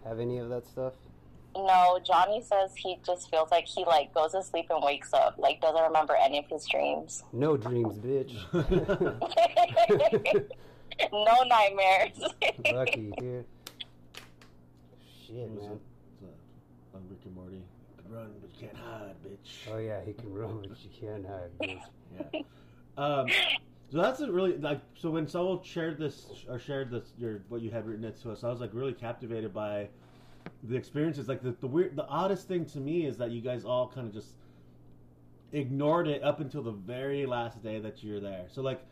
have 0.05 0.19
any 0.19 0.39
of 0.39 0.49
that 0.49 0.67
stuff? 0.67 0.95
No, 1.59 1.99
Johnny 2.05 2.41
says 2.41 2.73
he 2.77 3.01
just 3.05 3.29
feels 3.31 3.51
like 3.51 3.67
he 3.67 3.85
like 3.85 4.15
goes 4.15 4.31
to 4.33 4.45
sleep 4.45 4.67
and 4.71 4.83
wakes 4.83 5.13
up, 5.13 5.35
like 5.39 5.61
doesn't 5.61 5.83
remember 5.83 6.15
any 6.15 6.39
of 6.39 6.47
his 6.47 6.65
dreams. 6.67 7.25
No 7.33 7.57
dreams, 7.57 7.99
bitch. 7.99 8.39
no 11.13 11.43
nightmares. 11.49 12.21
Lucky, 12.73 13.13
dude. 13.19 13.45
Shit, 15.27 15.37
man. 15.37 15.73
it? 15.73 15.81
It's, 16.13 16.23
uh, 16.23 16.97
on 16.97 17.03
Rick 17.11 17.19
and 17.25 17.35
Morty. 17.35 17.57
You 17.57 17.63
can 18.03 18.13
run, 18.13 18.31
but 18.41 18.51
you 18.55 18.61
can't 18.67 18.77
hide, 18.77 19.17
bitch. 19.27 19.73
Oh 19.73 19.79
yeah, 19.79 20.01
he 20.05 20.13
can 20.13 20.33
run, 20.33 20.65
but 20.69 20.79
you 20.85 20.91
can't 21.01 21.27
hide, 21.27 21.51
bitch. 21.61 21.81
Yeah. 22.33 22.41
Um, 22.97 23.27
so 23.91 23.99
that's 23.99 24.21
a 24.21 24.31
really 24.31 24.57
like. 24.59 24.81
So 24.95 25.11
when 25.11 25.27
Saul 25.27 25.61
shared 25.65 25.99
this 25.99 26.27
or 26.49 26.61
shared 26.61 26.91
this, 26.91 27.13
your 27.19 27.43
what 27.49 27.63
you 27.63 27.71
had 27.71 27.87
written 27.87 28.05
it 28.05 28.21
to 28.23 28.31
us, 28.31 28.45
I 28.45 28.49
was 28.49 28.61
like 28.61 28.71
really 28.73 28.93
captivated 28.93 29.53
by 29.53 29.89
the 30.63 30.77
experiences. 30.77 31.29
Like 31.29 31.43
the 31.43 31.55
the 31.61 31.67
weird, 31.67 31.97
the 31.97 32.07
oddest 32.07 32.49
thing 32.49 32.65
to 32.67 32.79
me 32.79 33.07
is 33.07 33.17
that 33.19 33.31
you 33.31 33.41
guys 33.41 33.65
all 33.65 33.89
kind 33.89 34.07
of 34.07 34.13
just 34.13 34.35
ignored 35.53 36.09
it 36.09 36.23
up 36.23 36.41
until 36.41 36.63
the 36.63 36.73
very 36.73 37.27
last 37.27 37.63
day 37.63 37.79
that 37.81 38.03
you're 38.03 38.21
there. 38.21 38.47
So 38.49 38.63
like 38.63 38.83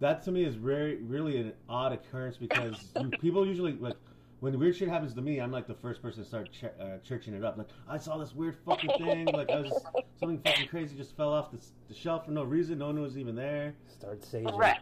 that 0.00 0.22
to 0.24 0.30
me 0.30 0.44
is 0.44 0.54
very 0.54 0.96
really 0.96 1.38
an 1.38 1.52
odd 1.68 1.92
occurrence 1.92 2.36
because 2.36 2.92
you, 3.00 3.10
people 3.20 3.46
usually 3.46 3.72
like 3.72 3.96
when 4.40 4.56
weird 4.58 4.76
shit 4.76 4.88
happens 4.88 5.14
to 5.14 5.20
me, 5.20 5.40
I'm 5.40 5.50
like 5.50 5.66
the 5.66 5.74
first 5.74 6.00
person 6.00 6.22
to 6.22 6.28
start 6.28 6.50
ch- 6.52 6.64
uh, 6.64 6.98
churching 7.02 7.34
it 7.34 7.44
up. 7.44 7.58
Like 7.58 7.68
I 7.88 7.98
saw 7.98 8.18
this 8.18 8.34
weird 8.34 8.56
fucking 8.64 8.90
thing. 8.98 9.26
Like 9.26 9.50
I 9.50 9.60
was 9.60 9.70
just 9.70 9.86
something 10.20 10.38
fucking 10.38 10.68
crazy 10.68 10.96
just 10.96 11.16
fell 11.16 11.32
off 11.32 11.50
the, 11.50 11.58
the 11.88 11.94
shelf 11.94 12.26
for 12.26 12.30
no 12.30 12.44
reason. 12.44 12.78
No 12.78 12.86
one 12.86 13.00
was 13.00 13.18
even 13.18 13.34
there. 13.34 13.74
Start 13.88 14.22
saging. 14.22 14.56
Right. 14.56 14.78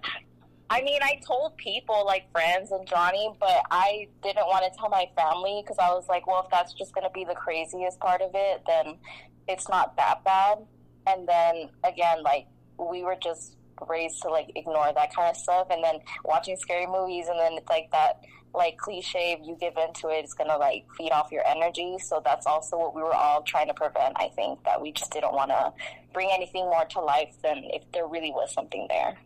I 0.68 0.82
mean, 0.82 1.00
I 1.02 1.20
told 1.24 1.56
people 1.56 2.04
like 2.04 2.30
friends 2.32 2.72
and 2.72 2.86
Johnny, 2.86 3.30
but 3.38 3.62
I 3.70 4.08
didn't 4.22 4.46
want 4.46 4.64
to 4.64 4.78
tell 4.78 4.88
my 4.88 5.08
family 5.16 5.62
because 5.62 5.78
I 5.78 5.90
was 5.90 6.08
like, 6.08 6.26
well, 6.26 6.42
if 6.44 6.50
that's 6.50 6.72
just 6.72 6.92
going 6.92 7.06
to 7.06 7.12
be 7.12 7.24
the 7.24 7.34
craziest 7.34 8.00
part 8.00 8.20
of 8.20 8.30
it, 8.34 8.62
then 8.66 8.98
it's 9.46 9.68
not 9.68 9.96
that 9.96 10.24
bad. 10.24 10.58
And 11.06 11.28
then 11.28 11.70
again, 11.84 12.22
like 12.24 12.46
we 12.78 13.04
were 13.04 13.16
just 13.22 13.56
raised 13.88 14.22
to 14.22 14.28
like 14.28 14.50
ignore 14.56 14.92
that 14.92 15.14
kind 15.14 15.30
of 15.30 15.36
stuff, 15.36 15.68
and 15.70 15.84
then 15.84 16.00
watching 16.24 16.56
scary 16.56 16.86
movies, 16.86 17.28
and 17.28 17.38
then 17.38 17.52
it's 17.52 17.68
like 17.68 17.90
that 17.92 18.20
like 18.56 18.78
cliche 18.78 19.36
if 19.38 19.46
you 19.46 19.54
give 19.60 19.74
into 19.76 20.08
it 20.08 20.24
it's 20.24 20.32
gonna 20.32 20.56
like 20.56 20.84
feed 20.96 21.10
off 21.10 21.30
your 21.30 21.46
energy 21.46 21.98
so 21.98 22.22
that's 22.24 22.46
also 22.46 22.78
what 22.78 22.94
we 22.94 23.02
were 23.02 23.14
all 23.14 23.42
trying 23.42 23.66
to 23.66 23.74
prevent 23.74 24.14
i 24.16 24.28
think 24.28 24.62
that 24.64 24.80
we 24.80 24.90
just 24.92 25.12
didn't 25.12 25.34
want 25.34 25.50
to 25.50 25.72
bring 26.14 26.30
anything 26.32 26.64
more 26.64 26.86
to 26.86 26.98
life 26.98 27.34
than 27.42 27.62
if 27.74 27.82
there 27.92 28.06
really 28.06 28.30
was 28.30 28.50
something 28.54 28.86
there 28.88 29.18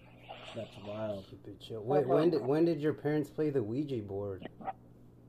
That's 0.54 0.76
wild. 0.86 1.24
Keep 1.30 1.46
it 1.46 1.60
chill. 1.60 1.82
Wait, 1.82 2.06
when 2.06 2.30
did 2.30 2.44
when 2.44 2.64
did 2.64 2.80
your 2.80 2.94
parents 2.94 3.30
play 3.30 3.50
the 3.50 3.62
Ouija 3.62 3.96
board? 3.98 4.48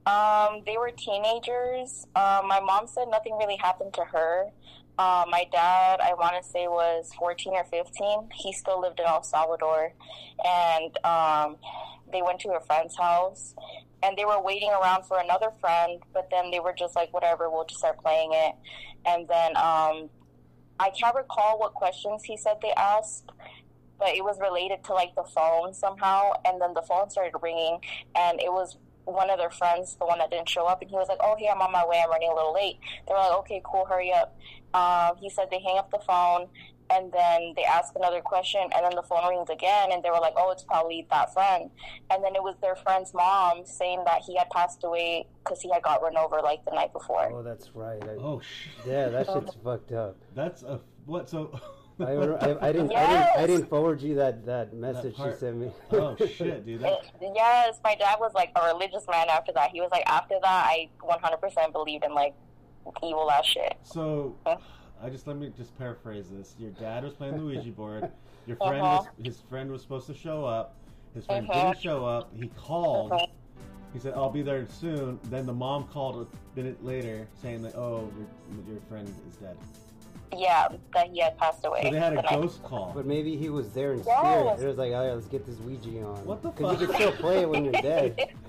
Um, 0.06 0.62
they 0.66 0.78
were 0.78 0.92
teenagers. 0.92 2.08
Um, 2.16 2.48
my 2.48 2.60
mom 2.60 2.88
said 2.88 3.08
nothing 3.10 3.38
really 3.38 3.58
happened 3.58 3.94
to 3.94 4.04
her. 4.04 4.52
Uh, 4.98 5.26
my 5.30 5.46
dad, 5.52 6.00
I 6.02 6.14
want 6.14 6.36
to 6.42 6.48
say, 6.48 6.68
was 6.68 7.12
14 7.18 7.54
or 7.54 7.64
15. 7.66 8.30
He 8.36 8.52
still 8.54 8.82
lived 8.82 9.00
in 9.00 9.06
El 9.06 9.24
Salvador. 9.24 9.94
And 10.44 10.98
um, 11.06 11.58
they 12.12 12.22
went 12.22 12.40
to 12.42 12.50
a 12.50 12.62
friend's 12.62 12.98
house. 12.98 13.56
And 14.04 14.18
they 14.18 14.26
were 14.26 14.42
waiting 14.42 14.70
around 14.70 15.06
for 15.06 15.20
another 15.20 15.52
friend. 15.60 16.02
But 16.14 16.30
then 16.32 16.52
they 16.52 16.60
were 16.60 16.74
just 16.74 16.96
like, 16.96 17.14
whatever, 17.14 17.50
we'll 17.50 17.66
just 17.66 17.80
start 17.80 18.00
playing 18.00 18.32
it. 18.34 18.56
And 19.06 19.28
then 19.28 19.56
um, 19.58 20.10
I 20.80 20.90
can't 21.00 21.16
recall 21.16 21.60
what 21.60 21.74
questions 21.74 22.24
he 22.24 22.38
said 22.38 22.58
they 22.62 22.74
asked. 22.74 23.30
But 24.02 24.10
it 24.10 24.24
was 24.24 24.38
related 24.42 24.84
to 24.86 24.94
like 24.94 25.16
the 25.16 25.24
phone 25.24 25.74
somehow. 25.74 26.32
And 26.44 26.60
then 26.60 26.74
the 26.74 26.82
phone 26.82 27.10
started 27.10 27.34
ringing. 27.42 27.80
And 28.16 28.42
it 28.42 28.52
was 28.52 28.78
one 29.06 29.30
of 29.30 29.38
their 29.38 29.50
friends, 29.50 29.96
the 30.00 30.06
one 30.06 30.20
that 30.20 30.30
didn't 30.30 30.50
show 30.50 30.66
up, 30.66 30.82
and 30.82 30.90
he 30.90 30.96
was 30.96 31.08
like, 31.08 31.20
"Oh, 31.22 31.36
hey, 31.38 31.48
I'm 31.48 31.62
on 31.62 31.72
my 31.72 31.86
way. 31.86 32.02
I'm 32.04 32.10
running 32.10 32.30
a 32.30 32.36
little 32.36 32.54
late." 32.54 32.78
They 33.08 33.14
were 33.14 33.20
like, 33.20 33.38
"Okay, 33.40 33.62
cool, 33.64 33.86
hurry 33.86 34.12
up." 34.14 34.38
Um, 34.74 35.18
he 35.18 35.30
said 35.30 35.48
they 35.50 35.60
hang 35.60 35.78
up 35.78 35.92
the 35.92 36.00
phone, 36.00 36.48
and 36.90 37.12
then 37.12 37.54
they 37.56 37.64
ask 37.64 37.94
another 37.96 38.22
question, 38.22 38.62
and 38.62 38.86
then 38.86 38.96
the 38.96 39.04
phone 39.04 39.28
rings 39.28 39.50
again, 39.50 39.92
and 39.92 40.04
they 40.04 40.10
were 40.10 40.20
like, 40.20 40.34
"Oh, 40.38 40.52
it's 40.52 40.64
probably 40.64 41.08
that 41.10 41.34
friend." 41.34 41.70
And 42.10 42.24
then 42.24 42.36
it 42.36 42.44
was 42.44 42.56
their 42.62 42.76
friend's 42.76 43.14
mom 43.14 43.66
saying 43.66 44.04
that 44.06 44.22
he 44.26 44.38
had 44.38 44.50
passed 44.50 44.84
away 44.84 45.28
because 45.44 45.62
he 45.62 45.72
had 45.72 45.82
got 45.84 46.02
run 46.02 46.18
over 46.18 46.42
like 46.42 46.64
the 46.66 46.72
night 46.72 46.94
before. 46.94 47.32
Oh, 47.32 47.44
that's 47.44 47.76
right. 47.76 48.04
I, 48.04 48.16
Oh 48.20 48.40
shit. 48.42 48.92
yeah, 48.92 49.10
that 49.10 49.28
shit's 49.28 49.56
fucked 49.64 49.92
up. 49.92 50.18
That's 50.36 50.64
a 50.64 50.80
what? 51.06 51.30
So. 51.30 51.60
I, 52.06 52.12
I, 52.14 52.68
I 52.70 52.72
didn't, 52.72 52.92
I 52.96 53.08
didn't, 53.08 53.28
I 53.38 53.48
didn't 53.48 53.70
forward 53.70 54.02
you 54.02 54.16
that 54.16 54.46
that 54.46 54.74
message 54.74 55.16
she 55.16 55.32
sent 55.38 55.58
me. 55.58 55.72
oh 55.92 56.16
shit, 56.18 56.66
dude. 56.66 56.82
That, 56.82 56.94
It- 57.22 57.32
yes, 57.36 57.80
my 57.84 57.96
dad 57.96 58.18
was 58.20 58.34
like 58.34 58.52
a 58.56 58.66
religious 58.68 59.06
man 59.10 59.28
after 59.30 59.52
that. 59.54 59.72
He 59.72 59.82
was 59.82 59.92
like, 59.92 60.04
after 60.08 60.36
that, 60.42 60.66
I 60.68 60.90
100% 61.02 61.72
believed 61.72 62.04
in 62.04 62.14
like 62.14 62.34
evil 63.04 63.30
ass 63.32 63.46
shit. 63.46 63.76
So, 63.84 64.36
I 64.46 65.10
just 65.10 65.28
let 65.28 65.38
me 65.38 65.52
just 65.58 65.78
paraphrase 65.78 66.30
this. 66.32 66.56
Your 66.60 66.72
dad 66.72 67.04
was 67.04 67.14
playing 67.14 67.38
the 67.38 67.44
Ouija 67.44 67.70
board. 67.76 68.10
Your 68.48 68.58
friend 68.58 68.82
Uh-huh. 68.82 69.04
was 69.18 69.26
his 69.26 69.40
friend 69.50 69.72
was 69.72 69.82
supposed 69.82 70.08
to 70.08 70.14
show 70.16 70.46
up. 70.46 70.76
His 71.14 71.26
friend 71.26 71.48
Uh-huh. 71.50 71.70
didn't 71.72 71.82
show 71.82 72.06
up. 72.06 72.32
He 72.36 72.48
called. 72.58 73.12
Uh-huh. 73.12 73.26
He 73.94 74.00
said, 74.00 74.14
"I'll 74.16 74.30
be 74.30 74.42
there 74.42 74.66
soon." 74.70 75.20
Then 75.26 75.46
the 75.46 75.54
mom 75.54 75.84
called 75.90 76.26
a 76.26 76.56
minute 76.58 76.84
later, 76.84 77.28
saying 77.42 77.62
that, 77.64 77.76
"Oh, 77.76 78.10
your, 78.56 78.74
your 78.74 78.82
friend 78.88 79.06
is 79.28 79.36
dead." 79.36 79.58
Yeah, 80.38 80.70
that 80.94 81.10
he 81.10 81.20
had 81.20 81.38
passed 81.38 81.66
away. 81.66 81.82
So 81.84 81.92
they 81.92 82.00
had 82.00 82.14
the 82.14 82.20
a 82.20 82.22
night 82.24 82.30
ghost 82.42 82.64
call. 82.64 82.92
But 82.96 83.06
maybe 83.06 83.36
he 83.36 83.50
was 83.50 83.70
there 83.72 83.94
in 83.94 84.04
Yes. 84.04 84.18
spirit. 84.20 84.60
It 84.62 84.68
was 84.68 84.78
like, 84.78 84.92
oh, 84.92 84.96
all 84.96 85.06
right, 85.08 85.14
let's 85.14 85.28
get 85.28 85.46
this 85.46 85.58
Ouija 85.60 86.02
on. 86.04 86.26
What 86.26 86.42
the 86.42 86.50
fuck? 86.50 86.58
Because 86.58 86.82
you 86.82 86.88
can 86.88 86.96
still 86.96 87.12
play 87.14 87.40
it 87.42 87.50
when 87.50 87.66
you're 87.66 87.74
dead. 87.82 88.30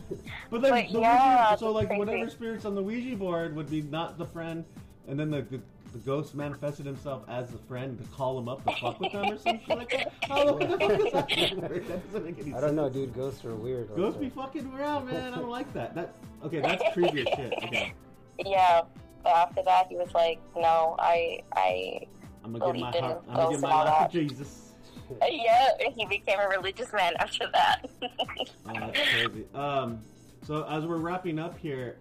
But 0.51 0.61
then 0.61 0.73
But 0.73 0.93
the 0.93 1.01
yeah, 1.01 1.49
Ouija, 1.53 1.59
so 1.59 1.71
like 1.73 1.87
crazy. 1.89 1.99
whatever 1.99 2.29
spirits 2.29 2.67
on 2.67 2.75
the 2.75 2.83
Ouija 2.83 3.17
board 3.17 3.57
would 3.57 3.71
be 3.71 3.81
not 3.81 4.19
the 4.19 4.27
friend, 4.27 4.63
and 5.09 5.19
then 5.19 5.31
the, 5.31 5.41
the 5.43 5.59
the 5.95 5.99
ghost 6.01 6.35
manifested 6.35 6.85
himself 6.87 7.23
as 7.29 7.51
the 7.51 7.57
friend 7.59 7.99
to 7.99 8.05
call 8.09 8.39
him 8.39 8.47
up 8.49 8.63
to 8.65 8.75
fuck 8.81 8.99
with 9.01 9.13
them 9.13 9.31
or 9.33 9.39
some 9.39 9.59
shit 9.61 9.69
like 9.79 9.91
that. 9.91 10.13
How 10.29 10.45
the 10.55 10.67
fuck 10.79 10.89
does 10.99 11.13
that? 11.13 11.29
That 11.29 12.13
doesn't 12.13 12.25
make 12.25 12.39
any 12.41 12.55
I 12.55 12.61
don't 12.61 12.77
know, 12.77 12.85
sense. 12.91 12.95
dude. 12.97 13.15
Ghosts 13.15 13.45
are 13.47 13.55
weird. 13.55 13.89
like 13.89 13.97
Ghosts 13.97 14.19
that. 14.19 14.25
be 14.25 14.29
fucking 14.31 14.71
around, 14.75 15.07
man. 15.07 15.33
I 15.33 15.37
don't 15.39 15.51
like 15.51 15.73
that. 15.75 15.95
That 15.95 16.15
okay? 16.45 16.61
That's 16.61 16.83
creepy 16.95 17.23
as 17.23 17.29
shit. 17.37 17.53
Okay, 17.65 17.93
Yeah, 18.45 18.83
but 19.23 19.33
after 19.35 19.63
that, 19.65 19.87
he 19.89 19.97
was 19.97 20.13
like, 20.15 20.41
"No, 20.57 20.97
I, 20.99 21.41
I." 21.55 22.07
I'm 22.45 22.53
gonna 22.53 22.73
give 22.73 22.81
my 22.81 22.93
in 22.93 23.05
heart. 23.05 23.23
I'm 23.29 23.37
gonna 23.37 23.51
give 23.51 23.61
my 23.61 23.85
life 23.85 24.11
to. 24.11 24.19
Jesus. 24.21 24.59
Yeah, 25.31 25.69
he 25.95 26.07
became 26.07 26.39
a 26.41 26.49
religious 26.49 26.91
man 26.93 27.13
after 27.19 27.47
that. 27.53 27.85
Oh, 28.67 28.73
that's 28.75 29.11
crazy. 29.11 29.45
Um, 29.55 30.01
so 30.47 30.65
as 30.69 30.87
we're 30.87 30.97
wrapping 30.97 31.39
up 31.39 31.59
here, 31.59 31.99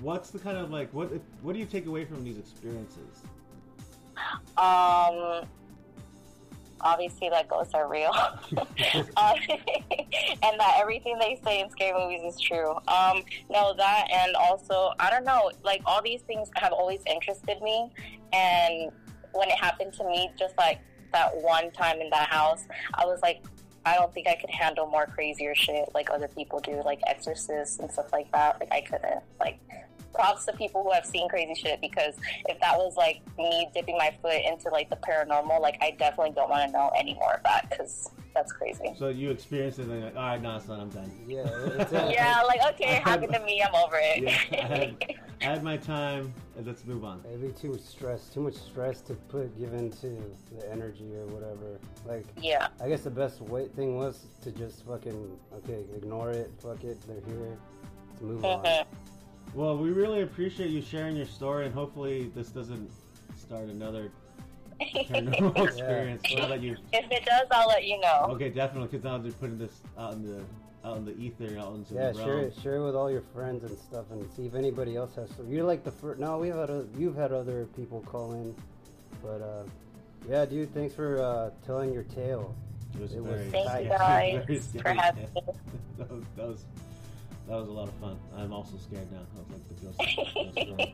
what's 0.00 0.30
the 0.30 0.38
kind 0.38 0.56
of 0.56 0.70
like 0.70 0.92
what 0.94 1.10
what 1.42 1.52
do 1.52 1.58
you 1.58 1.66
take 1.66 1.86
away 1.86 2.04
from 2.06 2.24
these 2.24 2.38
experiences? 2.38 3.22
um, 4.56 5.44
obviously 6.80 7.28
that 7.30 7.48
ghosts 7.48 7.74
are 7.74 7.88
real, 7.88 8.12
um, 8.14 8.36
and 9.16 10.60
that 10.60 10.76
everything 10.78 11.18
they 11.18 11.40
say 11.44 11.60
in 11.60 11.70
scary 11.70 11.98
movies 11.98 12.34
is 12.34 12.40
true. 12.40 12.70
Um, 12.88 13.22
no, 13.50 13.74
that 13.76 14.06
and 14.12 14.36
also 14.36 14.92
I 14.98 15.10
don't 15.10 15.24
know, 15.24 15.50
like 15.64 15.82
all 15.86 16.02
these 16.02 16.22
things 16.22 16.48
have 16.56 16.72
always 16.72 17.00
interested 17.06 17.60
me, 17.62 17.90
and 18.32 18.90
when 19.32 19.48
it 19.48 19.58
happened 19.58 19.92
to 19.94 20.04
me, 20.04 20.30
just 20.38 20.56
like 20.56 20.80
that 21.12 21.34
one 21.36 21.70
time 21.70 22.00
in 22.00 22.10
that 22.10 22.28
house, 22.28 22.66
I 22.94 23.06
was 23.06 23.20
like, 23.22 23.42
I 23.84 23.94
don't 23.94 24.12
think 24.12 24.26
I 24.28 24.34
could 24.34 24.50
handle 24.50 24.86
more 24.86 25.06
crazier 25.06 25.54
shit 25.54 25.88
like 25.94 26.10
other 26.10 26.28
people 26.28 26.60
do, 26.60 26.82
like 26.84 27.00
exorcists 27.06 27.78
and 27.78 27.90
stuff 27.90 28.12
like 28.12 28.30
that. 28.32 28.60
Like 28.60 28.72
I 28.72 28.80
couldn't. 28.82 29.22
Like 29.40 29.58
props 30.18 30.44
to 30.46 30.52
people 30.54 30.82
who 30.82 30.90
have 30.90 31.06
seen 31.06 31.28
crazy 31.28 31.54
shit 31.54 31.80
because 31.80 32.14
if 32.48 32.58
that 32.60 32.76
was 32.76 32.96
like 32.96 33.20
me 33.38 33.68
dipping 33.72 33.96
my 33.96 34.12
foot 34.20 34.40
into 34.44 34.68
like 34.70 34.90
the 34.90 34.96
paranormal, 34.96 35.60
like 35.60 35.78
I 35.80 35.92
definitely 35.92 36.32
don't 36.34 36.50
want 36.50 36.66
to 36.66 36.72
know 36.72 36.90
any 36.98 37.14
more 37.14 37.34
of 37.34 37.42
that 37.44 37.70
because 37.70 38.10
that's 38.34 38.52
crazy. 38.52 38.94
So 38.98 39.08
you 39.08 39.30
experienced 39.30 39.78
it, 39.78 39.82
and 39.82 39.92
you're 39.92 40.04
like, 40.06 40.16
all 40.16 40.22
right, 40.22 40.42
no, 40.42 40.58
son, 40.58 40.80
I'm 40.80 40.88
done. 40.88 41.10
Yeah, 41.26 41.42
uh, 41.42 42.08
Yeah, 42.10 42.42
like 42.42 42.60
okay, 42.74 42.96
it 42.96 43.02
happened 43.02 43.32
to 43.32 43.40
me. 43.40 43.62
I'm 43.62 43.74
over 43.74 43.96
it. 44.00 44.22
Yeah, 44.22 44.38
I 44.52 44.66
had, 44.66 45.16
I 45.40 45.44
had 45.44 45.62
my 45.62 45.76
time, 45.76 46.32
and 46.56 46.66
let's 46.66 46.84
move 46.84 47.04
on. 47.04 47.22
It'd 47.28 47.40
be 47.40 47.52
too 47.60 47.72
much 47.72 47.80
stress, 47.82 48.28
too 48.28 48.40
much 48.40 48.54
stress 48.54 49.00
to 49.02 49.14
put 49.14 49.56
give 49.58 49.72
into 49.72 50.08
the 50.52 50.70
energy 50.70 51.14
or 51.14 51.26
whatever. 51.26 51.78
Like, 52.06 52.26
yeah. 52.40 52.68
I 52.82 52.88
guess 52.88 53.02
the 53.02 53.10
best 53.10 53.40
way 53.40 53.68
thing 53.68 53.96
was 53.96 54.26
to 54.42 54.50
just 54.50 54.84
fucking 54.84 55.38
okay, 55.58 55.84
ignore 55.96 56.30
it. 56.30 56.50
Fuck 56.60 56.82
it, 56.82 56.98
they're 57.06 57.20
here. 57.20 57.56
Let's 58.10 58.22
move 58.22 58.44
on. 58.44 58.84
Well, 59.54 59.76
we 59.76 59.90
really 59.90 60.22
appreciate 60.22 60.70
you 60.70 60.82
sharing 60.82 61.16
your 61.16 61.26
story, 61.26 61.66
and 61.66 61.74
hopefully 61.74 62.30
this 62.34 62.48
doesn't 62.50 62.90
start 63.36 63.64
another 63.68 64.10
paranormal 64.80 65.64
experience. 65.66 66.22
Or 66.36 66.46
that 66.46 66.60
you 66.60 66.76
if 66.92 67.10
it 67.10 67.24
does, 67.24 67.46
I'll 67.50 67.68
let 67.68 67.84
you 67.84 67.98
know. 68.00 68.26
okay, 68.30 68.50
definitely, 68.50 68.88
because 68.88 69.04
now 69.04 69.18
they're 69.18 69.32
putting 69.32 69.58
this 69.58 69.72
out 69.98 70.12
in 70.12 70.22
the 70.26 70.42
out 70.84 70.98
in 70.98 71.04
the 71.04 71.16
ether, 71.18 71.58
out 71.58 71.74
into 71.74 71.94
Yeah, 71.94 72.12
the 72.12 72.22
share 72.22 72.36
realm. 72.36 72.44
it, 72.44 72.54
share 72.62 72.76
it 72.76 72.84
with 72.84 72.94
all 72.94 73.10
your 73.10 73.22
friends 73.34 73.64
and 73.64 73.76
stuff, 73.78 74.04
and 74.10 74.30
see 74.32 74.46
if 74.46 74.54
anybody 74.54 74.96
else 74.96 75.14
has. 75.16 75.28
So 75.36 75.44
you're 75.48 75.64
like 75.64 75.82
the 75.82 75.90
first. 75.90 76.20
No, 76.20 76.38
we've 76.38 76.54
had 76.54 76.70
other, 76.70 76.86
you've 76.96 77.16
had 77.16 77.32
other 77.32 77.66
people 77.76 78.00
call 78.02 78.34
in, 78.34 78.54
but 79.22 79.42
uh, 79.42 79.64
yeah, 80.28 80.44
dude, 80.44 80.72
thanks 80.74 80.94
for 80.94 81.20
uh, 81.20 81.50
telling 81.66 81.92
your 81.92 82.04
tale. 82.04 82.54
It 82.94 83.00
was 83.00 83.12
It 83.14 83.22
was 83.22 83.32
very. 83.32 83.50
Thank 83.50 83.66
tight. 83.68 83.82
you 83.84 83.88
very 83.98 84.46
guys 84.46 84.68
for 84.80 84.88
having 84.92 85.22
me. 85.34 85.42
that, 85.98 86.10
was, 86.10 86.24
that 86.36 86.46
was 86.46 86.64
that 87.48 87.56
was 87.56 87.68
a 87.68 87.72
lot 87.72 87.88
of 87.88 87.94
fun. 87.94 88.18
I'm 88.36 88.52
also 88.52 88.76
scared 88.76 89.10
now. 89.10 89.20
I 89.34 89.38
was 89.38 89.48
like 89.50 89.68
the 89.68 89.74
ghost. 89.84 90.76
ghost. 90.76 90.92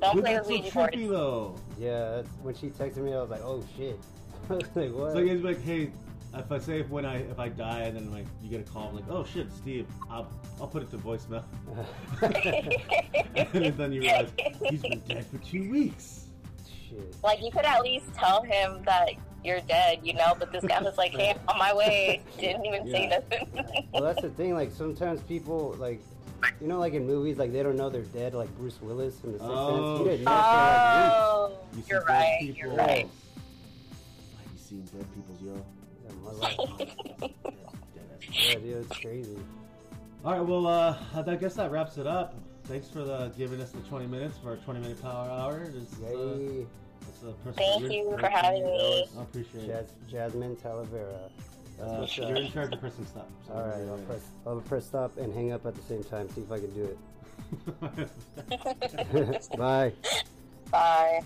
Don't 0.00 0.20
play 0.20 0.34
that's 0.34 0.48
with 0.48 0.56
so 0.56 0.62
Ouija 0.62 0.74
boards. 0.74 0.96
trippy 0.96 1.08
though. 1.08 1.56
Yeah, 1.78 2.10
that's, 2.16 2.28
when 2.42 2.54
she 2.54 2.68
texted 2.68 2.98
me, 2.98 3.14
I 3.14 3.20
was 3.20 3.30
like, 3.30 3.42
oh 3.42 3.64
shit. 3.76 3.98
I 4.50 4.54
was 4.54 4.64
like, 4.74 4.92
what? 4.92 5.12
So 5.12 5.18
it's 5.18 5.42
like, 5.42 5.62
hey, 5.62 5.90
if 6.34 6.50
I 6.50 6.58
say 6.58 6.80
if 6.80 6.88
when 6.88 7.06
I 7.06 7.18
if 7.18 7.38
I 7.38 7.48
die 7.48 7.80
and 7.82 7.96
then 7.96 8.10
like 8.10 8.26
you 8.42 8.50
get 8.50 8.60
a 8.60 8.70
call, 8.70 8.88
I'm 8.88 8.96
like, 8.96 9.04
oh 9.08 9.24
shit, 9.24 9.50
Steve, 9.52 9.86
I'll 10.10 10.28
I'll 10.60 10.66
put 10.66 10.82
it 10.82 10.90
to 10.90 10.98
voicemail. 10.98 11.44
and 13.54 13.76
then 13.76 13.92
you 13.92 14.00
realize 14.02 14.30
he's 14.68 14.82
been 14.82 15.00
dead 15.08 15.24
for 15.26 15.38
two 15.38 15.70
weeks. 15.70 16.26
shit. 16.88 17.16
Like 17.22 17.42
you 17.42 17.50
could 17.50 17.64
at 17.64 17.82
least 17.82 18.12
tell 18.14 18.42
him 18.42 18.82
that 18.84 19.10
you're 19.44 19.60
dead, 19.60 20.00
you 20.02 20.14
know. 20.14 20.34
But 20.38 20.52
this 20.52 20.64
guy 20.64 20.80
was 20.82 20.96
like, 20.96 21.12
"Hey, 21.12 21.30
I'm 21.30 21.48
on 21.48 21.58
my 21.58 21.74
way." 21.74 22.22
Didn't 22.38 22.64
even 22.66 22.90
say 22.90 23.06
nothing. 23.08 23.88
Well, 23.92 24.02
that's 24.02 24.22
the 24.22 24.30
thing. 24.30 24.54
Like 24.54 24.72
sometimes 24.72 25.20
people, 25.22 25.74
like, 25.78 26.00
you 26.60 26.66
know, 26.68 26.78
like 26.78 26.94
in 26.94 27.06
movies, 27.06 27.38
like 27.38 27.52
they 27.52 27.62
don't 27.62 27.76
know 27.76 27.88
they're 27.90 28.02
dead. 28.02 28.34
Like 28.34 28.54
Bruce 28.56 28.80
Willis 28.82 29.22
in 29.24 29.32
The 29.32 29.38
Sixth 29.38 29.50
Oh, 29.50 29.96
Sense, 29.96 29.98
he 29.98 30.04
didn't 30.04 30.18
shit. 30.18 30.26
know 30.26 30.32
oh, 30.34 31.58
You 31.76 31.82
see 31.82 31.88
you're 31.90 32.04
right. 32.04 32.36
people. 32.40 32.56
You're 32.58 32.76
right. 32.76 33.06
Like 33.06 34.52
you 34.52 34.58
seen 34.58 34.82
dead 34.84 35.06
people's 35.14 35.42
yo. 35.42 35.64
Yeah, 36.04 36.12
my 36.24 36.32
life. 36.32 37.30
Yeah, 38.34 38.54
dude, 38.54 38.76
it's 38.90 38.98
crazy. 38.98 39.36
All 40.24 40.32
right, 40.32 40.40
well, 40.40 40.66
uh, 40.66 40.96
I 41.14 41.34
guess 41.34 41.54
that 41.54 41.70
wraps 41.70 41.98
it 41.98 42.06
up. 42.06 42.34
Thanks 42.64 42.88
for 42.88 43.00
the 43.04 43.30
giving 43.36 43.60
us 43.60 43.72
the 43.72 43.80
20 43.80 44.06
minutes 44.06 44.38
for 44.38 44.50
our 44.50 44.56
20 44.56 44.80
minute 44.80 45.02
power 45.02 45.28
hour. 45.28 45.64
It's, 45.74 46.00
uh, 46.00 46.64
Yay, 47.22 47.34
it's 47.46 47.56
Thank 47.56 47.92
you're- 47.92 48.18
for 48.18 48.28
having 48.28 48.64
me. 48.64 49.06
I 49.18 49.22
appreciate 49.22 49.64
it. 49.64 49.68
Jas- 49.68 49.92
Jasmine 50.10 50.56
Talavera. 50.56 51.30
Uh, 51.80 51.84
what's 52.00 52.16
you're 52.16 52.26
up. 52.26 52.36
in 52.36 52.50
charge 52.52 52.72
of 52.72 52.80
pressing 52.80 53.06
stop. 53.06 53.28
so 53.46 53.54
All 53.54 53.62
right, 53.62 53.74
I'll 53.74 53.96
right. 53.96 54.06
press, 54.08 54.20
I'll 54.46 54.60
press 54.60 54.86
stop 54.86 55.16
and 55.16 55.32
hang 55.34 55.52
up 55.52 55.64
at 55.66 55.74
the 55.74 55.82
same 55.82 56.04
time. 56.04 56.28
See 56.30 56.42
if 56.42 56.52
I 56.52 56.60
can 56.60 56.70
do 56.74 56.84
it. 56.84 56.98
Bye. 59.58 59.92
Bye. 60.70 61.22